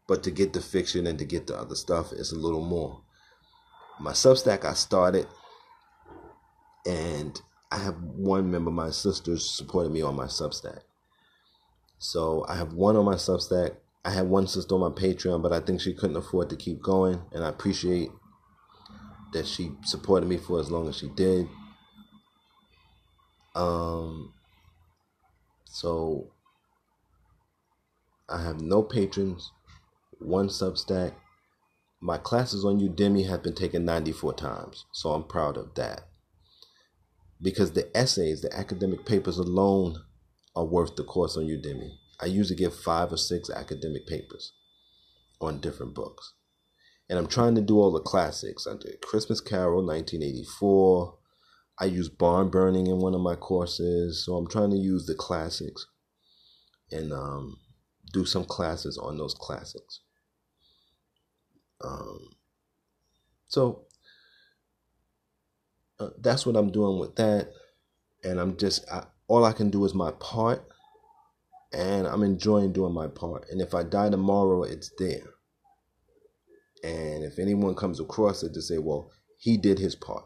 But 0.06 0.22
to 0.24 0.30
get 0.30 0.52
the 0.52 0.60
fiction 0.60 1.06
and 1.06 1.18
to 1.18 1.24
get 1.24 1.46
the 1.46 1.56
other 1.56 1.74
stuff, 1.74 2.12
it's 2.12 2.32
a 2.32 2.38
little 2.38 2.62
more. 2.62 3.00
My 3.98 4.12
Substack, 4.12 4.66
I 4.66 4.74
started, 4.74 5.26
and 6.84 7.40
I 7.72 7.78
have 7.78 7.96
one 8.02 8.50
member, 8.50 8.70
my 8.70 8.90
sisters, 8.90 9.50
supporting 9.50 9.94
me 9.94 10.02
on 10.02 10.14
my 10.14 10.26
Substack. 10.26 10.80
So 11.98 12.44
I 12.46 12.56
have 12.56 12.74
one 12.74 12.96
on 12.96 13.06
my 13.06 13.14
Substack. 13.14 13.76
I 14.04 14.10
had 14.10 14.28
one 14.28 14.48
sister 14.48 14.74
on 14.74 14.82
my 14.82 14.90
Patreon, 14.90 15.42
but 15.42 15.54
I 15.54 15.60
think 15.60 15.80
she 15.80 15.94
couldn't 15.94 16.16
afford 16.16 16.50
to 16.50 16.56
keep 16.56 16.82
going, 16.82 17.22
and 17.32 17.42
I 17.42 17.48
appreciate 17.48 18.10
that 19.34 19.46
she 19.46 19.72
supported 19.84 20.26
me 20.26 20.38
for 20.38 20.58
as 20.58 20.70
long 20.70 20.88
as 20.88 20.96
she 20.96 21.08
did. 21.08 21.46
Um, 23.54 24.32
so 25.66 26.30
I 28.28 28.42
have 28.42 28.60
no 28.60 28.82
patrons, 28.82 29.52
one 30.18 30.48
Substack. 30.48 31.12
My 32.00 32.16
classes 32.16 32.64
on 32.64 32.80
Udemy 32.80 33.28
have 33.28 33.42
been 33.42 33.54
taken 33.54 33.84
94 33.84 34.34
times, 34.34 34.86
so 34.92 35.12
I'm 35.12 35.24
proud 35.24 35.56
of 35.56 35.74
that. 35.74 36.08
Because 37.40 37.72
the 37.72 37.94
essays, 37.96 38.40
the 38.40 38.56
academic 38.56 39.04
papers 39.04 39.38
alone 39.38 39.96
are 40.56 40.64
worth 40.64 40.96
the 40.96 41.04
course 41.04 41.36
on 41.36 41.44
Udemy. 41.44 41.90
I 42.20 42.26
usually 42.26 42.56
get 42.56 42.72
five 42.72 43.12
or 43.12 43.16
six 43.16 43.50
academic 43.50 44.06
papers 44.06 44.52
on 45.40 45.60
different 45.60 45.94
books. 45.94 46.32
And 47.08 47.18
I'm 47.18 47.26
trying 47.26 47.54
to 47.56 47.60
do 47.60 47.78
all 47.78 47.92
the 47.92 48.00
classics. 48.00 48.66
I 48.66 48.76
did 48.76 49.02
Christmas 49.02 49.40
Carol, 49.40 49.84
1984. 49.84 51.18
I 51.78 51.84
use 51.86 52.08
barn 52.08 52.50
burning 52.50 52.86
in 52.86 52.98
one 52.98 53.14
of 53.14 53.20
my 53.20 53.34
courses, 53.34 54.24
so 54.24 54.36
I'm 54.36 54.48
trying 54.48 54.70
to 54.70 54.76
use 54.76 55.06
the 55.06 55.14
classics 55.14 55.86
and 56.90 57.12
um, 57.12 57.58
do 58.12 58.24
some 58.24 58.44
classes 58.44 58.96
on 58.96 59.18
those 59.18 59.34
classics. 59.34 60.00
Um, 61.82 62.30
so 63.48 63.86
uh, 65.98 66.10
that's 66.20 66.46
what 66.46 66.56
I'm 66.56 66.70
doing 66.70 66.98
with 66.98 67.16
that, 67.16 67.50
and 68.22 68.38
I'm 68.38 68.56
just 68.56 68.88
I, 68.90 69.04
all 69.26 69.44
I 69.44 69.52
can 69.52 69.70
do 69.70 69.84
is 69.84 69.94
my 69.94 70.12
part, 70.12 70.64
and 71.72 72.06
I'm 72.06 72.22
enjoying 72.22 72.72
doing 72.72 72.94
my 72.94 73.08
part. 73.08 73.46
And 73.50 73.60
if 73.60 73.74
I 73.74 73.82
die 73.82 74.10
tomorrow, 74.10 74.62
it's 74.62 74.92
there. 74.98 75.33
And 76.84 77.24
if 77.24 77.38
anyone 77.38 77.74
comes 77.74 77.98
across 77.98 78.42
it 78.42 78.52
to 78.52 78.62
say, 78.62 78.76
well, 78.76 79.10
he 79.38 79.56
did 79.56 79.78
his 79.78 79.94
part. 79.94 80.24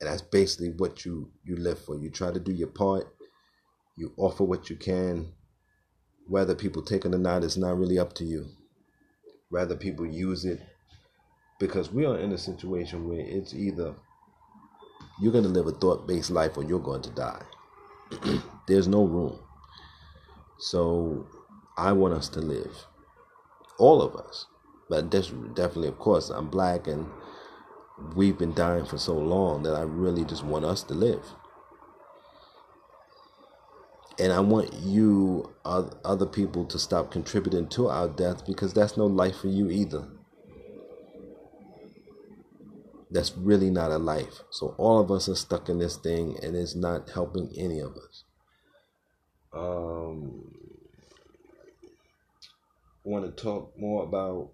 And 0.00 0.10
that's 0.10 0.20
basically 0.20 0.70
what 0.70 1.04
you 1.04 1.30
you 1.44 1.56
live 1.56 1.78
for. 1.78 1.96
You 1.96 2.10
try 2.10 2.30
to 2.30 2.40
do 2.40 2.52
your 2.52 2.68
part. 2.68 3.06
You 3.96 4.12
offer 4.18 4.44
what 4.44 4.68
you 4.68 4.76
can. 4.76 5.32
Whether 6.28 6.54
people 6.54 6.82
take 6.82 7.04
it 7.06 7.14
or 7.14 7.18
not 7.18 7.44
is 7.44 7.56
not 7.56 7.78
really 7.78 7.98
up 7.98 8.12
to 8.14 8.24
you. 8.24 8.46
Rather 9.50 9.74
people 9.74 10.06
use 10.06 10.44
it. 10.44 10.60
Because 11.58 11.90
we 11.90 12.04
are 12.04 12.18
in 12.18 12.32
a 12.32 12.38
situation 12.38 13.08
where 13.08 13.20
it's 13.20 13.54
either 13.54 13.94
you're 15.20 15.32
going 15.32 15.44
to 15.44 15.50
live 15.50 15.66
a 15.66 15.72
thought-based 15.72 16.30
life 16.30 16.56
or 16.56 16.64
you're 16.64 16.80
going 16.80 17.02
to 17.02 17.10
die. 17.10 17.42
There's 18.68 18.88
no 18.88 19.04
room. 19.04 19.38
So 20.58 21.26
i 21.78 21.90
want 21.90 22.12
us 22.12 22.28
to 22.28 22.40
live 22.40 22.86
all 23.78 24.02
of 24.02 24.14
us 24.14 24.46
but 24.92 25.08
definitely 25.10 25.88
of 25.88 25.98
course 25.98 26.28
i'm 26.28 26.48
black 26.48 26.86
and 26.86 27.06
we've 28.14 28.38
been 28.38 28.54
dying 28.54 28.84
for 28.84 28.98
so 28.98 29.14
long 29.14 29.62
that 29.62 29.74
I 29.74 29.82
really 29.82 30.24
just 30.24 30.44
want 30.44 30.64
us 30.64 30.82
to 30.84 30.94
live. 30.94 31.24
And 34.18 34.32
I 34.32 34.40
want 34.40 34.72
you, 34.74 35.52
other 35.64 36.26
people, 36.26 36.64
to 36.66 36.78
stop 36.78 37.10
contributing 37.10 37.68
to 37.70 37.88
our 37.88 38.08
death 38.08 38.46
because 38.46 38.74
that's 38.74 38.96
no 38.96 39.06
life 39.06 39.38
for 39.38 39.48
you 39.48 39.70
either. 39.70 40.06
That's 43.10 43.36
really 43.36 43.70
not 43.70 43.90
a 43.90 43.98
life. 43.98 44.42
So 44.50 44.74
all 44.78 45.00
of 45.00 45.10
us 45.10 45.28
are 45.28 45.34
stuck 45.34 45.68
in 45.68 45.78
this 45.78 45.96
thing 45.96 46.38
and 46.42 46.54
it's 46.54 46.74
not 46.74 47.10
helping 47.10 47.52
any 47.56 47.80
of 47.80 47.96
us. 47.96 48.24
Um, 49.52 50.54
want 53.04 53.24
to 53.24 53.42
talk 53.42 53.72
more 53.78 54.04
about 54.04 54.50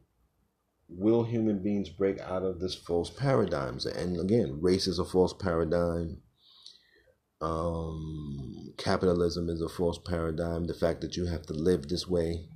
will 0.88 1.24
human 1.24 1.62
beings 1.62 1.90
break 1.90 2.18
out 2.20 2.42
of 2.42 2.60
this 2.60 2.74
false 2.74 3.10
paradigms? 3.10 3.86
And 3.86 4.18
again, 4.18 4.58
race 4.60 4.86
is 4.86 4.98
a 4.98 5.04
false 5.04 5.32
paradigm. 5.32 6.18
Um, 7.40 8.72
capitalism 8.78 9.48
is 9.48 9.60
a 9.60 9.68
false 9.68 9.98
paradigm. 9.98 10.66
The 10.66 10.74
fact 10.74 11.00
that 11.02 11.16
you 11.16 11.26
have 11.26 11.42
to 11.46 11.52
live 11.52 11.88
this 11.88 12.08
way, 12.08 12.48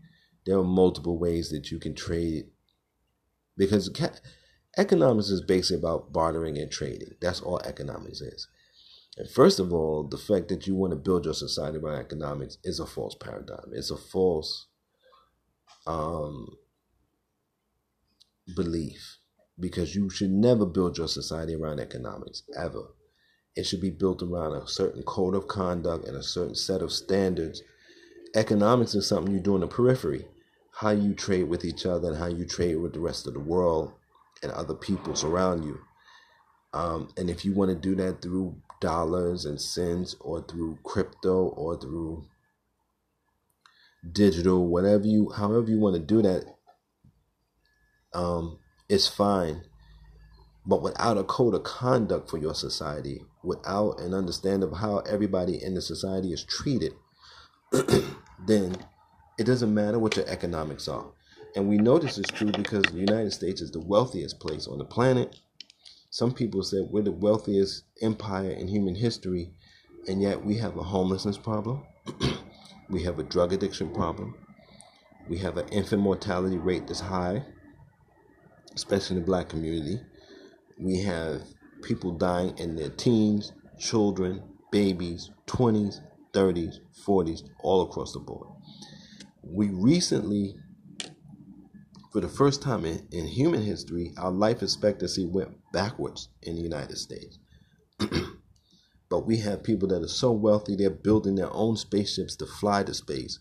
there 0.47 0.59
are 0.59 0.64
multiple 0.64 1.18
ways 1.18 1.51
that 1.51 1.71
you 1.71 1.79
can 1.79 1.95
trade, 1.95 2.47
because 3.57 3.88
ca- 3.90 4.18
economics 4.77 5.29
is 5.29 5.40
basically 5.40 5.79
about 5.79 6.12
bartering 6.12 6.59
and 6.59 6.71
trading. 6.71 7.14
That's 7.21 7.40
all 7.40 7.61
economics 7.61 8.21
is. 8.21 8.49
And 9.16 9.29
first 9.29 9.61
of 9.61 9.73
all, 9.73 10.09
the 10.09 10.16
fact 10.16 10.49
that 10.49 10.66
you 10.66 10.75
want 10.75 10.92
to 10.92 10.99
build 10.99 11.27
your 11.27 11.35
society 11.35 11.79
around 11.79 12.01
economics 12.01 12.57
is 12.64 12.81
a 12.81 12.87
false 12.87 13.14
paradigm. 13.14 13.71
It's 13.73 13.90
a 13.90 13.97
false 13.97 14.68
um, 15.87 16.49
belief 18.55 19.18
because 19.59 19.94
you 19.94 20.11
should 20.11 20.31
never 20.31 20.66
build 20.66 20.98
your 20.98 21.09
society 21.09 21.55
around 21.55 21.78
economics 21.78 22.42
ever. 22.57 22.94
It 23.55 23.64
should 23.64 23.81
be 23.81 23.90
built 23.90 24.22
around 24.22 24.55
a 24.55 24.66
certain 24.66 25.02
code 25.02 25.35
of 25.35 25.46
conduct 25.46 26.07
and 26.07 26.16
a 26.16 26.22
certain 26.22 26.55
set 26.55 26.81
of 26.81 26.92
standards. 26.92 27.62
Economics 28.35 28.94
is 28.94 29.07
something 29.07 29.33
you 29.33 29.40
do 29.40 29.55
in 29.55 29.61
the 29.61 29.66
periphery, 29.66 30.26
how 30.74 30.90
you 30.90 31.14
trade 31.14 31.44
with 31.44 31.64
each 31.64 31.85
other 31.85 32.09
and 32.09 32.18
how 32.18 32.26
you 32.26 32.46
trade 32.46 32.76
with 32.76 32.94
the 32.94 33.00
rest 33.00 33.26
of 33.26 33.35
the 33.35 33.40
world 33.40 33.92
and 34.42 34.50
other 34.52 34.74
peoples 34.74 35.22
around 35.22 35.64
you. 35.64 35.78
Um, 36.72 37.11
and 37.18 37.28
if 37.28 37.44
you 37.44 37.52
want 37.52 37.70
to 37.70 37.76
do 37.76 37.94
that 37.96 38.22
through 38.22 38.57
dollars 38.81 39.44
and 39.44 39.61
cents 39.61 40.16
or 40.20 40.42
through 40.42 40.78
crypto 40.83 41.48
or 41.48 41.78
through 41.78 42.24
digital, 44.11 44.66
whatever 44.66 45.07
you, 45.07 45.31
however 45.31 45.68
you 45.68 45.78
want 45.78 45.94
to 45.94 46.00
do 46.00 46.22
that, 46.22 46.44
um, 48.14 48.59
it's 48.88 49.09
fine. 49.09 49.62
But 50.64 50.83
without 50.83 51.18
a 51.18 51.25
code 51.25 51.55
of 51.55 51.64
conduct 51.64 52.31
for 52.31 52.38
your 52.38 52.55
society, 52.55 53.22
without 53.42 54.01
an 54.01 54.14
understanding 54.14 54.68
of 54.68 54.79
how 54.79 54.98
everybody 54.98 55.62
in 55.62 55.75
the 55.75 55.83
society 55.83 56.33
is 56.33 56.44
treated, 56.44 56.92
then 58.46 58.77
it 59.38 59.44
doesn't 59.44 59.75
matter 59.75 59.98
what 59.98 60.16
your 60.16 60.29
economics 60.29 60.87
are. 60.87 61.07
And 61.57 61.68
we 61.68 61.79
know 61.79 61.98
this 61.98 62.16
is 62.16 62.27
true 62.27 62.53
because 62.53 62.85
the 62.85 62.98
United 62.98 63.33
States 63.33 63.61
is 63.61 63.70
the 63.72 63.81
wealthiest 63.81 64.40
place 64.40 64.66
on 64.66 64.79
the 64.79 64.85
planet. 64.85 65.37
Some 66.11 66.33
people 66.33 66.62
said 66.62 66.88
we're 66.90 67.03
the 67.03 67.12
wealthiest 67.12 67.85
empire 68.01 68.51
in 68.51 68.68
human 68.68 68.94
history, 68.94 69.51
and 70.07 70.22
yet 70.22 70.44
we 70.44 70.59
have 70.59 70.77
a 70.77 70.83
homelessness 70.83 71.38
problem. 71.38 71.83
we 72.88 73.03
have 73.03 73.18
a 73.18 73.22
drug 73.22 73.53
addiction 73.53 73.92
problem. 73.92 74.35
We 75.29 75.38
have 75.38 75.57
an 75.57 75.68
infant 75.68 76.03
mortality 76.03 76.57
rate 76.57 76.87
that's 76.87 77.01
high, 77.01 77.44
especially 78.74 79.16
in 79.16 79.22
the 79.22 79.26
black 79.26 79.48
community. 79.48 80.00
We 80.78 81.00
have 81.02 81.42
people 81.82 82.12
dying 82.12 82.56
in 82.58 82.76
their 82.76 82.90
teens, 82.90 83.52
children, 83.78 84.42
babies, 84.70 85.30
20s, 85.46 86.00
30s, 86.32 86.76
40s, 87.06 87.42
all 87.61 87.82
across 87.82 88.12
the 88.12 88.20
board. 88.20 88.48
We 89.42 89.68
recently, 89.68 90.56
for 92.12 92.20
the 92.20 92.28
first 92.28 92.62
time 92.62 92.85
in, 92.85 93.06
in 93.11 93.26
human 93.26 93.62
history, 93.62 94.12
our 94.16 94.30
life 94.30 94.62
expectancy 94.62 95.26
went 95.26 95.50
backwards 95.72 96.28
in 96.42 96.56
the 96.56 96.62
United 96.62 96.96
States. 96.96 97.38
but 99.08 99.26
we 99.26 99.38
have 99.38 99.62
people 99.62 99.88
that 99.88 100.02
are 100.02 100.08
so 100.08 100.32
wealthy, 100.32 100.76
they're 100.76 100.90
building 100.90 101.35
their 101.35 101.52
own 101.52 101.76
spaceships 101.76 102.37
to 102.37 102.46
fly 102.46 102.82
to 102.85 102.94
space. 102.94 103.38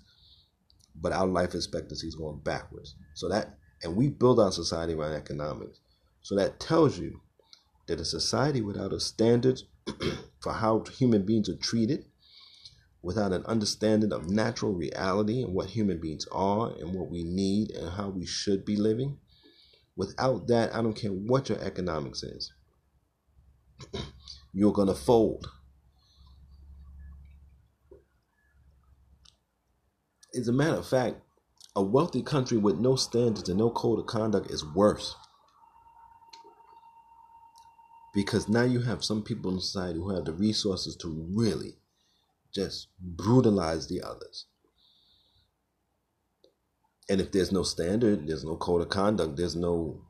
But 0.96 1.14
our 1.14 1.28
life 1.28 1.56
expectancy 1.56 2.08
is 2.08 2.16
going 2.16 2.42
backwards. 2.44 2.96
So 3.14 3.30
that, 3.30 3.58
and 3.84 3.96
we 3.96 4.10
build 4.10 4.40
our 4.40 4.52
society 4.52 4.94
around 4.94 5.14
economics. 5.14 5.80
So 6.22 6.36
that 6.36 6.60
tells 6.60 7.00
you 7.00 7.22
that 7.88 8.00
a 8.00 8.06
society 8.06 8.62
without 8.62 8.94
a 8.94 9.00
standard 9.00 9.62
for 10.40 10.54
how 10.54 10.84
human 10.98 11.26
beings 11.26 11.50
are 11.50 11.56
treated, 11.56 12.06
without 13.02 13.34
an 13.34 13.44
understanding 13.46 14.14
of 14.14 14.30
natural 14.30 14.74
reality 14.74 15.42
and 15.42 15.54
what 15.54 15.70
human 15.70 16.00
beings 16.00 16.28
are 16.32 16.72
and 16.80 16.94
what 16.94 17.10
we 17.10 17.24
need 17.24 17.72
and 17.72 17.90
how 17.94 18.10
we 18.10 18.26
should 18.26 18.64
be 18.64 18.76
living, 18.76 19.18
without 19.96 20.48
that, 20.48 20.74
I 20.76 20.82
don't 20.82 20.94
care 20.94 21.12
what 21.12 21.50
your 21.50 21.60
economics 21.60 22.24
is, 22.24 22.54
you're 24.54 24.72
going 24.72 24.88
to 24.88 24.94
fold. 24.94 25.48
As 30.34 30.48
a 30.48 30.54
matter 30.54 30.78
of 30.78 30.88
fact, 30.88 31.18
a 31.76 31.82
wealthy 31.82 32.22
country 32.22 32.58
with 32.58 32.78
no 32.80 32.96
standards 32.96 33.50
and 33.50 33.58
no 33.58 33.70
code 33.70 34.00
of 34.00 34.06
conduct 34.06 34.52
is 34.52 34.66
worse 34.66 35.16
because 38.14 38.50
now 38.50 38.64
you 38.64 38.82
have 38.82 39.04
some 39.04 39.24
people 39.24 39.52
in 39.52 39.60
society 39.60 40.00
who 40.00 40.14
have 40.14 40.26
the 40.26 40.34
resources 40.34 40.96
to 40.98 41.28
really 41.34 41.78
just 42.54 42.88
brutalize 43.00 43.88
the 43.88 44.02
others. 44.02 44.46
And 47.10 47.22
if 47.22 47.32
there's 47.32 47.52
no 47.52 47.64
standard, 47.64 48.28
there's 48.28 48.44
no 48.44 48.58
code 48.58 48.82
of 48.82 48.90
conduct, 48.90 49.38
there's 49.38 49.56
no 49.56 50.02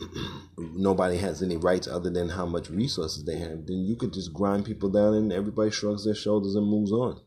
nobody 0.58 1.18
has 1.18 1.40
any 1.40 1.56
rights 1.56 1.86
other 1.86 2.10
than 2.10 2.30
how 2.30 2.46
much 2.46 2.68
resources 2.68 3.24
they 3.24 3.38
have, 3.38 3.66
then 3.66 3.84
you 3.84 3.94
could 3.94 4.12
just 4.12 4.32
grind 4.32 4.64
people 4.64 4.88
down 4.88 5.14
and 5.14 5.32
everybody 5.32 5.70
shrugs 5.70 6.04
their 6.04 6.16
shoulders 6.16 6.56
and 6.56 6.66
moves 6.66 6.90
on. 6.90 7.20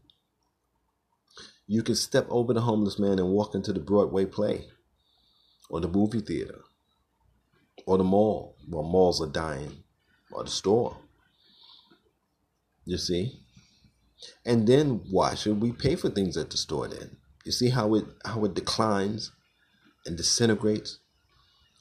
You 1.67 1.83
can 1.83 1.95
step 1.95 2.25
over 2.29 2.53
the 2.53 2.61
homeless 2.61 2.97
man 2.97 3.19
and 3.19 3.29
walk 3.29 3.53
into 3.53 3.73
the 3.73 3.79
Broadway 3.79 4.25
play 4.25 4.67
or 5.69 5.81
the 5.81 5.87
movie 5.87 6.21
theater 6.21 6.61
or 7.85 7.97
the 7.97 8.03
mall. 8.03 8.55
Well, 8.69 8.83
malls 8.83 9.21
are 9.21 9.31
dying, 9.31 9.83
or 10.31 10.43
the 10.43 10.49
store. 10.49 10.97
You 12.85 12.97
see? 12.97 13.39
And 14.45 14.67
then 14.67 15.01
why 15.09 15.35
should 15.35 15.61
we 15.61 15.71
pay 15.71 15.95
for 15.95 16.09
things 16.09 16.37
at 16.37 16.49
the 16.49 16.57
store 16.57 16.87
then? 16.87 17.17
You 17.45 17.51
see 17.51 17.69
how 17.69 17.95
it 17.95 18.05
how 18.25 18.43
it 18.45 18.53
declines 18.53 19.31
and 20.05 20.17
disintegrates? 20.17 20.99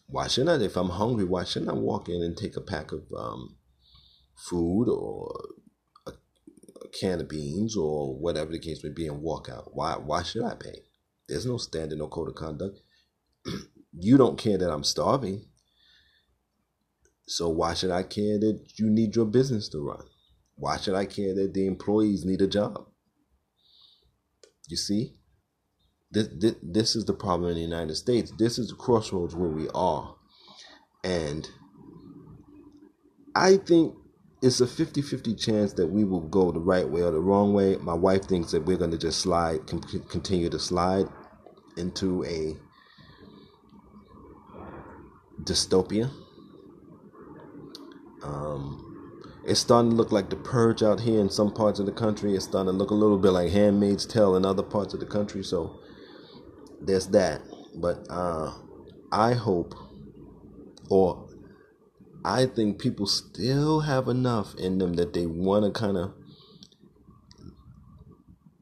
Why 0.08 0.28
shouldn't 0.28 0.62
I, 0.62 0.64
if 0.64 0.76
I'm 0.76 0.90
hungry, 0.90 1.24
why 1.24 1.44
shouldn't 1.44 1.70
I 1.70 1.74
walk 1.74 2.08
in 2.08 2.22
and 2.22 2.36
take 2.36 2.56
a 2.56 2.60
pack 2.60 2.92
of 2.92 3.02
um, 3.16 3.56
food 4.36 4.88
or 4.88 5.32
can 6.98 7.20
of 7.20 7.28
beans 7.28 7.76
or 7.76 8.14
whatever 8.14 8.52
the 8.52 8.58
case 8.58 8.82
may 8.82 8.90
be 8.90 9.06
and 9.06 9.22
walk 9.22 9.48
out? 9.48 9.70
Why 9.74 9.96
why 9.96 10.22
should 10.22 10.44
I 10.44 10.54
pay? 10.54 10.82
There's 11.28 11.46
no 11.46 11.56
standard, 11.56 11.98
no 11.98 12.08
code 12.08 12.28
of 12.28 12.34
conduct. 12.34 12.80
you 13.98 14.16
don't 14.16 14.38
care 14.38 14.58
that 14.58 14.70
I'm 14.70 14.84
starving. 14.84 15.46
So 17.28 17.48
why 17.48 17.74
should 17.74 17.90
I 17.90 18.04
care 18.04 18.38
that 18.38 18.60
you 18.76 18.88
need 18.88 19.16
your 19.16 19.24
business 19.24 19.68
to 19.70 19.80
run? 19.80 20.04
Why 20.54 20.76
should 20.76 20.94
I 20.94 21.06
care 21.06 21.34
that 21.34 21.54
the 21.54 21.66
employees 21.66 22.24
need 22.24 22.40
a 22.40 22.46
job? 22.46 22.86
You 24.68 24.76
see? 24.76 25.14
This, 26.10 26.28
this, 26.38 26.54
this 26.62 26.96
is 26.96 27.04
the 27.04 27.12
problem 27.12 27.50
in 27.50 27.56
the 27.56 27.62
United 27.62 27.96
States. 27.96 28.32
This 28.38 28.58
is 28.58 28.68
the 28.68 28.76
crossroads 28.76 29.34
where 29.34 29.50
we 29.50 29.68
are. 29.74 30.14
And 31.02 31.48
I 33.34 33.56
think 33.56 33.94
it's 34.46 34.60
a 34.60 34.66
50 34.66 35.02
50 35.02 35.34
chance 35.34 35.72
that 35.74 35.86
we 35.86 36.04
will 36.04 36.20
go 36.20 36.52
the 36.52 36.60
right 36.60 36.88
way 36.88 37.02
or 37.02 37.10
the 37.10 37.20
wrong 37.20 37.52
way. 37.52 37.76
My 37.76 37.94
wife 37.94 38.24
thinks 38.24 38.52
that 38.52 38.64
we're 38.64 38.76
going 38.76 38.92
to 38.92 38.98
just 38.98 39.20
slide, 39.20 39.66
continue 39.66 40.48
to 40.48 40.58
slide 40.58 41.06
into 41.76 42.24
a 42.24 42.56
dystopia 45.42 46.10
um, 48.26 48.82
it's 49.46 49.60
starting 49.60 49.90
to 49.92 49.96
look 49.96 50.10
like 50.10 50.30
the 50.30 50.36
purge 50.36 50.82
out 50.82 51.00
here 51.00 51.20
in 51.20 51.30
some 51.30 51.52
parts 51.52 51.78
of 51.78 51.86
the 51.86 51.92
country. 51.92 52.34
It's 52.34 52.44
starting 52.44 52.72
to 52.72 52.76
look 52.76 52.90
a 52.90 52.94
little 52.94 53.18
bit 53.18 53.30
like 53.30 53.50
Handmaid's 53.52 54.06
Tale 54.06 54.36
in 54.36 54.44
other 54.44 54.62
parts 54.62 54.94
of 54.94 55.00
the 55.00 55.06
country. 55.06 55.44
So 55.44 55.78
there's 56.80 57.06
that. 57.08 57.42
But 57.76 58.06
uh, 58.10 58.52
I 59.12 59.34
hope, 59.34 59.74
or 60.90 61.25
I 62.26 62.46
think 62.46 62.80
people 62.80 63.06
still 63.06 63.80
have 63.80 64.08
enough 64.08 64.54
in 64.56 64.78
them 64.78 64.94
that 64.94 65.12
they 65.12 65.26
want 65.26 65.64
to 65.64 65.70
kind 65.70 65.96
of 65.96 66.12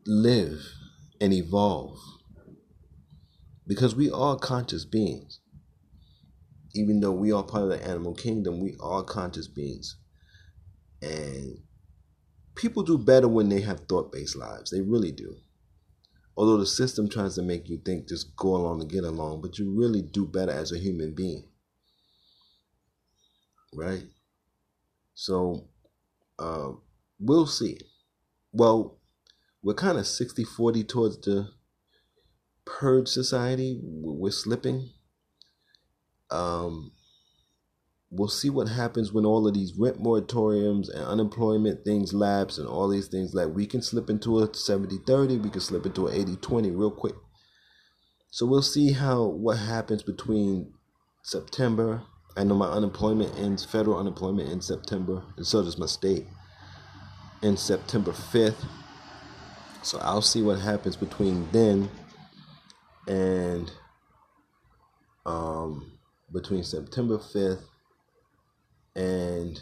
live 0.07 0.61
and 1.20 1.33
evolve. 1.33 1.98
Because 3.66 3.96
we 3.96 4.11
are 4.11 4.37
conscious 4.37 4.85
beings 4.85 5.40
even 6.74 7.00
though 7.00 7.12
we 7.12 7.33
are 7.33 7.44
part 7.44 7.62
of 7.62 7.68
the 7.68 7.87
animal 7.87 8.14
kingdom, 8.14 8.61
we 8.61 8.77
are 8.81 9.05
conscious 9.05 9.46
beings. 9.46 9.96
And 11.00 11.59
people 12.57 12.83
do 12.83 12.98
better 12.98 13.29
when 13.29 13.48
they 13.48 13.61
have 13.61 13.81
thought 13.88 14.12
based 14.12 14.37
lives. 14.37 14.70
They 14.70 14.81
really 14.81 15.12
do. 15.12 15.37
Although 16.37 16.57
the 16.57 16.66
system 16.66 17.09
tries 17.09 17.37
to 17.37 17.42
make 17.42 17.68
you 17.68 17.79
think 17.79 18.09
just 18.09 18.37
go 18.37 18.57
along 18.57 18.81
to 18.81 18.87
get 18.87 19.05
along, 19.05 19.40
but 19.40 19.59
you 19.59 19.70
really 19.70 20.03
do 20.03 20.27
better 20.27 20.50
as 20.50 20.72
a 20.72 20.79
human 20.79 21.14
being. 21.14 21.44
Right? 23.75 24.05
So, 25.15 25.69
uh, 26.39 26.73
we'll 27.19 27.47
see. 27.47 27.79
Well, 28.53 28.99
we're 29.63 29.75
kind 29.75 29.99
of 29.99 30.07
60 30.07 30.45
40 30.45 30.85
towards 30.85 31.21
the 31.21 31.49
purge 32.65 33.09
society. 33.09 33.81
We're 33.83 34.31
slipping 34.31 34.91
um, 36.31 36.93
we'll 38.11 38.29
see 38.29 38.51
what 38.51 38.69
happens 38.69 39.13
when 39.13 39.25
all 39.25 39.47
of 39.47 39.55
these 39.55 39.75
rent 39.79 40.03
moratoriums 40.03 40.89
and 40.89 41.05
unemployment 41.05 41.85
things 41.85 42.13
lapse 42.13 42.59
and 42.59 42.67
all 42.67 42.89
these 42.89 43.09
things 43.09 43.35
like 43.35 43.49
we 43.49 43.67
can 43.67 43.83
slip 43.83 44.11
into 44.11 44.39
a 44.39 44.49
70-30 44.49 45.43
we 45.43 45.51
can 45.51 45.61
slip 45.61 45.87
into 45.87 46.07
an 46.07 46.27
80-20 46.37 46.77
real 46.77 46.91
quick 46.91 47.15
so 48.31 48.47
we'll 48.47 48.63
see 48.63 48.93
how 48.93 49.25
what 49.25 49.59
happens 49.59 50.03
between 50.03 50.73
september 51.23 52.03
i 52.37 52.44
know 52.44 52.55
my 52.55 52.68
unemployment 52.68 53.37
ends 53.38 53.65
federal 53.65 53.98
unemployment 53.98 54.50
in 54.50 54.61
september 54.61 55.23
and 55.37 55.46
so 55.46 55.63
does 55.63 55.79
my 55.79 55.87
state 55.87 56.27
in 57.42 57.56
september 57.56 58.13
5th 58.13 58.65
so 59.83 59.98
i'll 60.00 60.23
see 60.23 60.42
what 60.42 60.59
happens 60.59 60.96
between 60.96 61.48
then 61.52 61.88
and 63.09 63.71
um 65.27 65.92
between 66.35 66.65
September 66.65 67.17
5th 67.17 67.63
and 68.96 69.61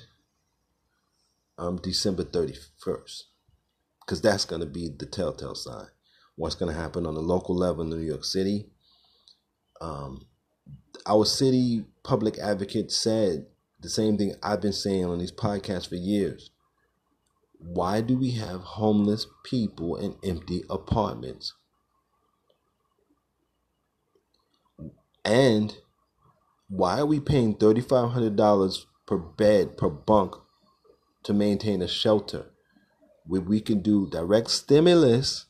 um, 1.58 1.76
December 1.82 2.24
31st. 2.24 3.22
Because 4.00 4.20
that's 4.22 4.44
going 4.44 4.60
to 4.60 4.66
be 4.66 4.88
the 4.88 5.06
telltale 5.06 5.54
sign. 5.54 5.86
What's 6.36 6.54
going 6.54 6.74
to 6.74 6.80
happen 6.80 7.06
on 7.06 7.14
the 7.14 7.20
local 7.20 7.54
level 7.54 7.82
in 7.84 7.90
New 7.90 7.98
York 7.98 8.24
City. 8.24 8.70
Um, 9.80 10.26
our 11.06 11.24
city 11.24 11.84
public 12.02 12.38
advocate 12.38 12.90
said 12.90 13.46
the 13.80 13.88
same 13.88 14.16
thing 14.16 14.34
I've 14.42 14.60
been 14.60 14.72
saying 14.72 15.04
on 15.04 15.18
these 15.18 15.32
podcasts 15.32 15.88
for 15.88 15.96
years. 15.96 16.50
Why 17.58 18.00
do 18.00 18.16
we 18.16 18.32
have 18.32 18.60
homeless 18.60 19.26
people 19.44 19.96
in 19.96 20.16
empty 20.24 20.64
apartments? 20.68 21.54
And 25.24 25.76
why 26.68 26.98
are 27.00 27.06
we 27.06 27.20
paying 27.20 27.56
$3,500 27.56 28.84
per 29.06 29.18
bed, 29.18 29.76
per 29.76 29.88
bunk 29.88 30.34
to 31.24 31.32
maintain 31.32 31.82
a 31.82 31.88
shelter 31.88 32.46
where 33.26 33.40
we 33.40 33.60
can 33.60 33.80
do 33.80 34.08
direct 34.10 34.50
stimulus, 34.50 35.46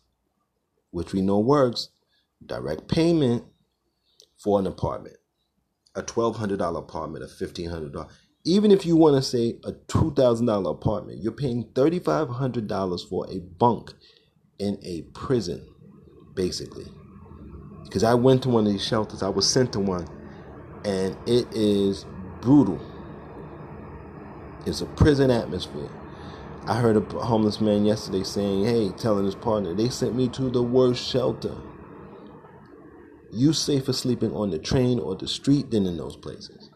which 0.90 1.12
we 1.12 1.22
know 1.22 1.38
works, 1.38 1.88
direct 2.44 2.88
payment 2.88 3.44
for 4.36 4.58
an 4.58 4.66
apartment, 4.66 5.16
a 5.94 6.02
$1,200 6.02 6.78
apartment, 6.78 7.24
a 7.24 7.28
$1,500. 7.28 8.08
Even 8.44 8.70
if 8.70 8.84
you 8.84 8.96
want 8.96 9.16
to 9.16 9.22
say 9.22 9.58
a 9.64 9.72
$2,000 9.72 10.70
apartment, 10.70 11.22
you're 11.22 11.32
paying 11.32 11.64
$3,500 11.74 13.08
for 13.08 13.26
a 13.30 13.38
bunk 13.38 13.92
in 14.58 14.78
a 14.82 15.02
prison, 15.14 15.64
basically. 16.34 16.86
Because 17.84 18.04
I 18.04 18.14
went 18.14 18.42
to 18.44 18.48
one 18.48 18.66
of 18.66 18.72
these 18.72 18.84
shelters, 18.84 19.22
I 19.22 19.28
was 19.28 19.48
sent 19.48 19.72
to 19.74 19.80
one, 19.80 20.08
and 20.84 21.16
it 21.26 21.46
is 21.52 22.06
brutal. 22.40 22.80
It's 24.66 24.80
a 24.80 24.86
prison 24.86 25.30
atmosphere. 25.30 25.90
I 26.66 26.78
heard 26.78 26.96
a 26.96 27.00
homeless 27.18 27.60
man 27.60 27.84
yesterday 27.84 28.22
saying, 28.22 28.64
hey, 28.64 28.90
telling 28.90 29.24
his 29.24 29.34
partner, 29.34 29.74
they 29.74 29.88
sent 29.88 30.14
me 30.14 30.28
to 30.28 30.48
the 30.48 30.62
worst 30.62 31.04
shelter. 31.04 31.56
You 33.32 33.52
safer 33.52 33.92
sleeping 33.92 34.32
on 34.34 34.50
the 34.50 34.58
train 34.58 34.98
or 34.98 35.16
the 35.16 35.26
street 35.26 35.70
than 35.70 35.86
in 35.86 35.96
those 35.96 36.16
places. 36.16 36.70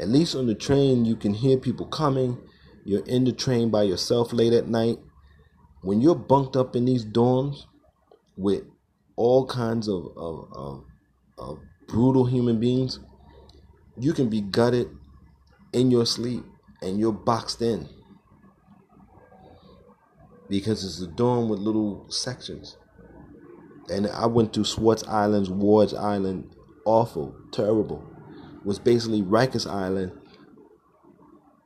At 0.00 0.08
least 0.08 0.34
on 0.36 0.46
the 0.46 0.54
train, 0.54 1.04
you 1.04 1.16
can 1.16 1.34
hear 1.34 1.58
people 1.58 1.86
coming. 1.86 2.38
You're 2.84 3.04
in 3.06 3.24
the 3.24 3.32
train 3.32 3.70
by 3.70 3.82
yourself 3.82 4.32
late 4.32 4.52
at 4.52 4.68
night. 4.68 4.98
When 5.82 6.00
you're 6.00 6.14
bunked 6.14 6.56
up 6.56 6.76
in 6.76 6.84
these 6.84 7.04
dorms 7.04 7.64
with 8.36 8.62
all 9.16 9.46
kinds 9.46 9.88
of, 9.88 10.06
of, 10.16 10.48
of, 10.52 10.84
of 11.38 11.58
brutal 11.88 12.24
human 12.24 12.60
beings, 12.60 13.00
you 13.98 14.12
can 14.12 14.28
be 14.28 14.40
gutted 14.40 14.88
in 15.72 15.90
your 15.90 16.06
sleep 16.06 16.44
and 16.82 16.98
you're 16.98 17.12
boxed 17.12 17.62
in 17.62 17.88
because 20.48 20.84
it's 20.84 21.00
a 21.00 21.06
dorm 21.06 21.48
with 21.48 21.60
little 21.60 22.06
sections. 22.10 22.76
And 23.90 24.06
I 24.08 24.26
went 24.26 24.52
to 24.54 24.64
Swartz 24.64 25.04
Islands, 25.04 25.50
Ward's 25.50 25.94
Island, 25.94 26.54
awful, 26.84 27.34
terrible. 27.52 28.04
Was 28.64 28.78
basically 28.78 29.22
Rikers 29.22 29.68
Island. 29.70 30.12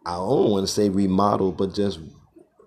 I 0.06 0.12
don't 0.14 0.50
want 0.50 0.66
to 0.66 0.72
say 0.72 0.88
remodeled, 0.88 1.56
but 1.56 1.74
just 1.74 2.00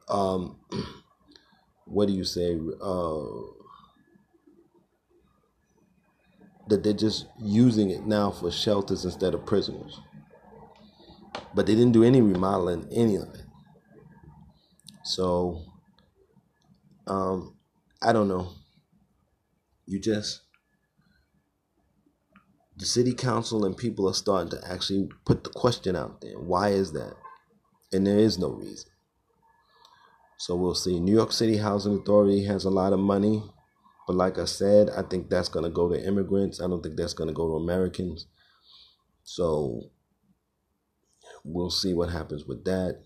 um, 0.08 0.60
what 1.86 2.08
do 2.08 2.14
you 2.14 2.24
say? 2.24 2.60
Uh, 2.82 3.26
that 6.70 6.84
they're 6.84 6.94
just 6.94 7.26
using 7.40 7.90
it 7.90 8.06
now 8.06 8.30
for 8.30 8.52
shelters 8.52 9.04
instead 9.04 9.34
of 9.34 9.46
prisoners. 9.46 10.00
But 11.56 11.66
they 11.66 11.74
didn't 11.74 11.94
do 11.94 12.04
any 12.04 12.22
remodeling, 12.22 12.88
any 12.92 13.16
of 13.16 13.24
it. 13.34 13.42
So, 15.04 15.64
um, 17.08 17.58
I 18.02 18.14
don't 18.14 18.28
know. 18.28 18.52
You 19.90 20.00
just, 20.00 20.42
the 22.78 22.86
city 22.86 23.12
council 23.12 23.66
and 23.66 23.76
people 23.76 24.08
are 24.08 24.14
starting 24.14 24.52
to 24.52 24.72
actually 24.72 25.10
put 25.26 25.44
the 25.44 25.50
question 25.50 25.96
out 25.96 26.22
there. 26.22 26.38
Why 26.38 26.70
is 26.70 26.94
that? 26.94 27.16
And 27.92 28.06
there 28.06 28.20
is 28.20 28.38
no 28.38 28.50
reason. 28.52 28.92
So 30.38 30.56
we'll 30.56 30.76
see. 30.76 31.00
New 31.00 31.16
York 31.16 31.32
City 31.32 31.58
Housing 31.58 31.98
Authority 31.98 32.46
has 32.46 32.66
a 32.66 32.70
lot 32.70 32.94
of 32.94 33.00
money. 33.00 33.42
But 34.06 34.16
like 34.16 34.38
I 34.38 34.46
said, 34.46 34.92
I 34.96 35.02
think 35.02 35.28
that's 35.28 35.50
going 35.50 35.66
to 35.66 35.72
go 35.72 35.90
to 35.90 36.08
immigrants. 36.08 36.62
I 36.62 36.68
don't 36.68 36.84
think 36.84 36.96
that's 36.96 37.16
going 37.16 37.30
to 37.30 37.34
go 37.34 37.48
to 37.48 37.56
Americans. 37.56 38.28
So 39.24 39.90
we'll 41.44 41.72
see 41.72 41.96
what 41.96 42.12
happens 42.12 42.46
with 42.46 42.64
that. 42.66 43.02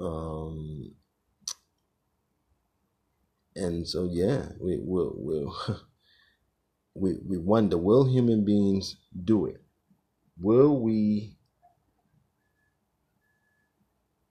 Um, 0.00 0.96
and 3.54 3.86
so 3.88 4.08
yeah, 4.10 4.48
we 4.60 4.78
will 4.78 5.14
we'll, 5.16 5.56
we 6.94 7.14
we 7.26 7.38
wonder 7.38 7.76
will 7.76 8.04
human 8.04 8.44
beings 8.44 8.96
do 9.24 9.46
it? 9.46 9.62
Will 10.38 10.80
we 10.80 11.36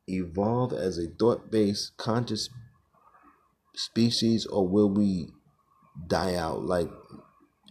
evolve 0.08 0.74
as 0.74 0.98
a 0.98 1.08
thought-based 1.08 1.96
conscious 1.98 2.50
species 3.76 4.46
or 4.46 4.68
will 4.68 4.90
we 4.90 5.30
die 6.08 6.36
out 6.36 6.64
like 6.64 6.90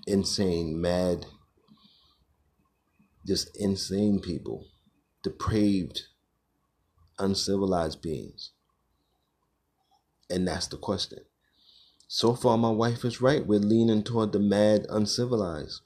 insane, 0.07 0.81
mad, 0.81 1.27
just 3.27 3.55
insane 3.57 4.21
people? 4.21 4.67
depraved, 5.23 6.03
uncivilized 7.19 8.01
beings? 8.03 8.53
And 10.29 10.47
that's 10.47 10.69
the 10.69 10.77
question. 10.77 11.21
So 12.13 12.35
far, 12.35 12.59
my 12.59 12.71
wife 12.71 13.05
is 13.05 13.21
right. 13.21 13.47
We're 13.47 13.61
leaning 13.61 14.03
toward 14.03 14.33
the 14.33 14.41
mad, 14.41 14.85
uncivilized. 14.89 15.83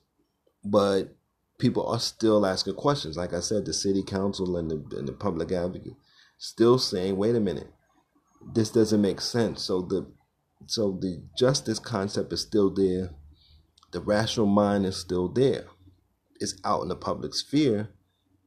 But 0.64 1.14
people 1.58 1.86
are 1.86 2.00
still 2.00 2.46
asking 2.46 2.76
questions. 2.76 3.18
Like 3.18 3.34
I 3.34 3.40
said, 3.40 3.66
the 3.66 3.74
city 3.74 4.02
council 4.02 4.56
and 4.56 4.70
the, 4.70 4.96
and 4.96 5.06
the 5.06 5.12
public 5.12 5.52
advocate 5.52 5.92
still 6.38 6.78
saying, 6.78 7.18
wait 7.18 7.36
a 7.36 7.40
minute, 7.40 7.70
this 8.54 8.70
doesn't 8.70 9.02
make 9.02 9.20
sense. 9.20 9.64
So 9.64 9.82
the 9.82 10.10
so 10.66 10.98
the 10.98 11.22
justice 11.36 11.78
concept 11.78 12.32
is 12.32 12.40
still 12.40 12.70
there. 12.70 13.10
The 13.92 14.00
rational 14.00 14.46
mind 14.46 14.86
is 14.86 14.96
still 14.96 15.28
there. 15.28 15.66
It's 16.40 16.58
out 16.64 16.80
in 16.80 16.88
the 16.88 16.96
public 16.96 17.34
sphere, 17.34 17.90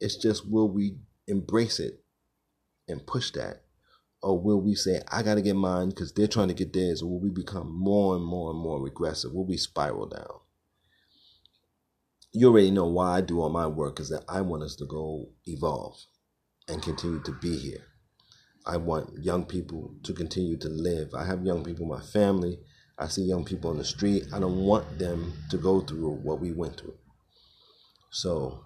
it's 0.01 0.15
just 0.15 0.49
will 0.49 0.67
we 0.67 0.97
embrace 1.27 1.79
it 1.79 2.03
and 2.87 3.05
push 3.05 3.29
that? 3.33 3.66
Or 4.21 4.39
will 4.39 4.61
we 4.61 4.75
say, 4.75 5.01
I 5.11 5.21
got 5.23 5.35
to 5.35 5.41
get 5.41 5.55
mine 5.55 5.89
because 5.89 6.11
they're 6.13 6.27
trying 6.27 6.47
to 6.47 6.53
get 6.53 6.73
theirs? 6.73 7.01
Or 7.01 7.09
will 7.09 7.19
we 7.19 7.29
become 7.29 7.71
more 7.71 8.15
and 8.15 8.25
more 8.25 8.51
and 8.51 8.59
more 8.59 8.81
regressive? 8.81 9.31
Will 9.31 9.45
we 9.45 9.57
spiral 9.57 10.07
down? 10.07 10.39
You 12.33 12.49
already 12.49 12.71
know 12.71 12.87
why 12.87 13.17
I 13.17 13.21
do 13.21 13.41
all 13.41 13.49
my 13.49 13.67
work 13.67 13.99
is 13.99 14.09
that 14.09 14.23
I 14.27 14.41
want 14.41 14.63
us 14.63 14.75
to 14.77 14.85
go 14.85 15.29
evolve 15.45 15.97
and 16.67 16.81
continue 16.81 17.21
to 17.23 17.31
be 17.31 17.57
here. 17.57 17.83
I 18.65 18.77
want 18.77 19.23
young 19.23 19.45
people 19.45 19.95
to 20.03 20.13
continue 20.13 20.57
to 20.57 20.67
live. 20.67 21.13
I 21.13 21.25
have 21.25 21.45
young 21.45 21.63
people 21.63 21.83
in 21.83 21.89
my 21.89 22.01
family. 22.01 22.59
I 22.99 23.07
see 23.07 23.21
young 23.21 23.45
people 23.45 23.69
on 23.69 23.77
the 23.77 23.85
street. 23.85 24.25
I 24.33 24.39
don't 24.39 24.57
want 24.57 24.99
them 24.99 25.33
to 25.51 25.57
go 25.57 25.79
through 25.81 26.15
what 26.23 26.41
we 26.41 26.51
went 26.51 26.77
through. 26.77 26.97
So 28.11 28.63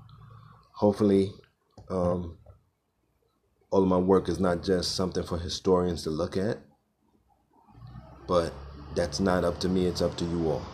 hopefully 0.74 1.32
um, 1.90 2.38
all 3.72 3.82
of 3.82 3.88
my 3.88 3.98
work 3.98 4.30
is 4.30 4.40
not 4.40 4.64
just 4.64 4.96
something 4.96 5.24
for 5.24 5.40
historians 5.40 6.04
to 6.04 6.10
look 6.10 6.38
at 6.38 6.60
but 8.28 8.54
that's 8.96 9.20
not 9.20 9.44
up 9.44 9.60
to 9.60 9.70
me 9.70 9.86
it's 9.88 10.02
up 10.02 10.16
to 10.18 10.26
you 10.26 10.50
all. 10.52 10.66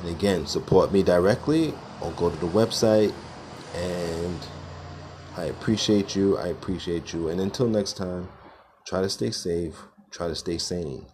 And 0.00 0.10
again 0.10 0.46
support 0.46 0.92
me 0.92 1.02
directly 1.02 1.74
or 2.00 2.10
go 2.12 2.30
to 2.30 2.36
the 2.36 2.48
website 2.48 3.12
and 3.74 4.38
i 5.36 5.44
appreciate 5.44 6.16
you 6.16 6.38
i 6.38 6.48
appreciate 6.48 7.12
you. 7.12 7.28
And 7.28 7.40
until 7.40 7.68
next 7.68 7.96
time 7.96 8.28
try 8.86 9.00
to 9.00 9.08
stay 9.08 9.30
safe 9.30 9.76
try 10.10 10.28
to 10.28 10.34
stay 10.34 10.58
sane 10.58 11.06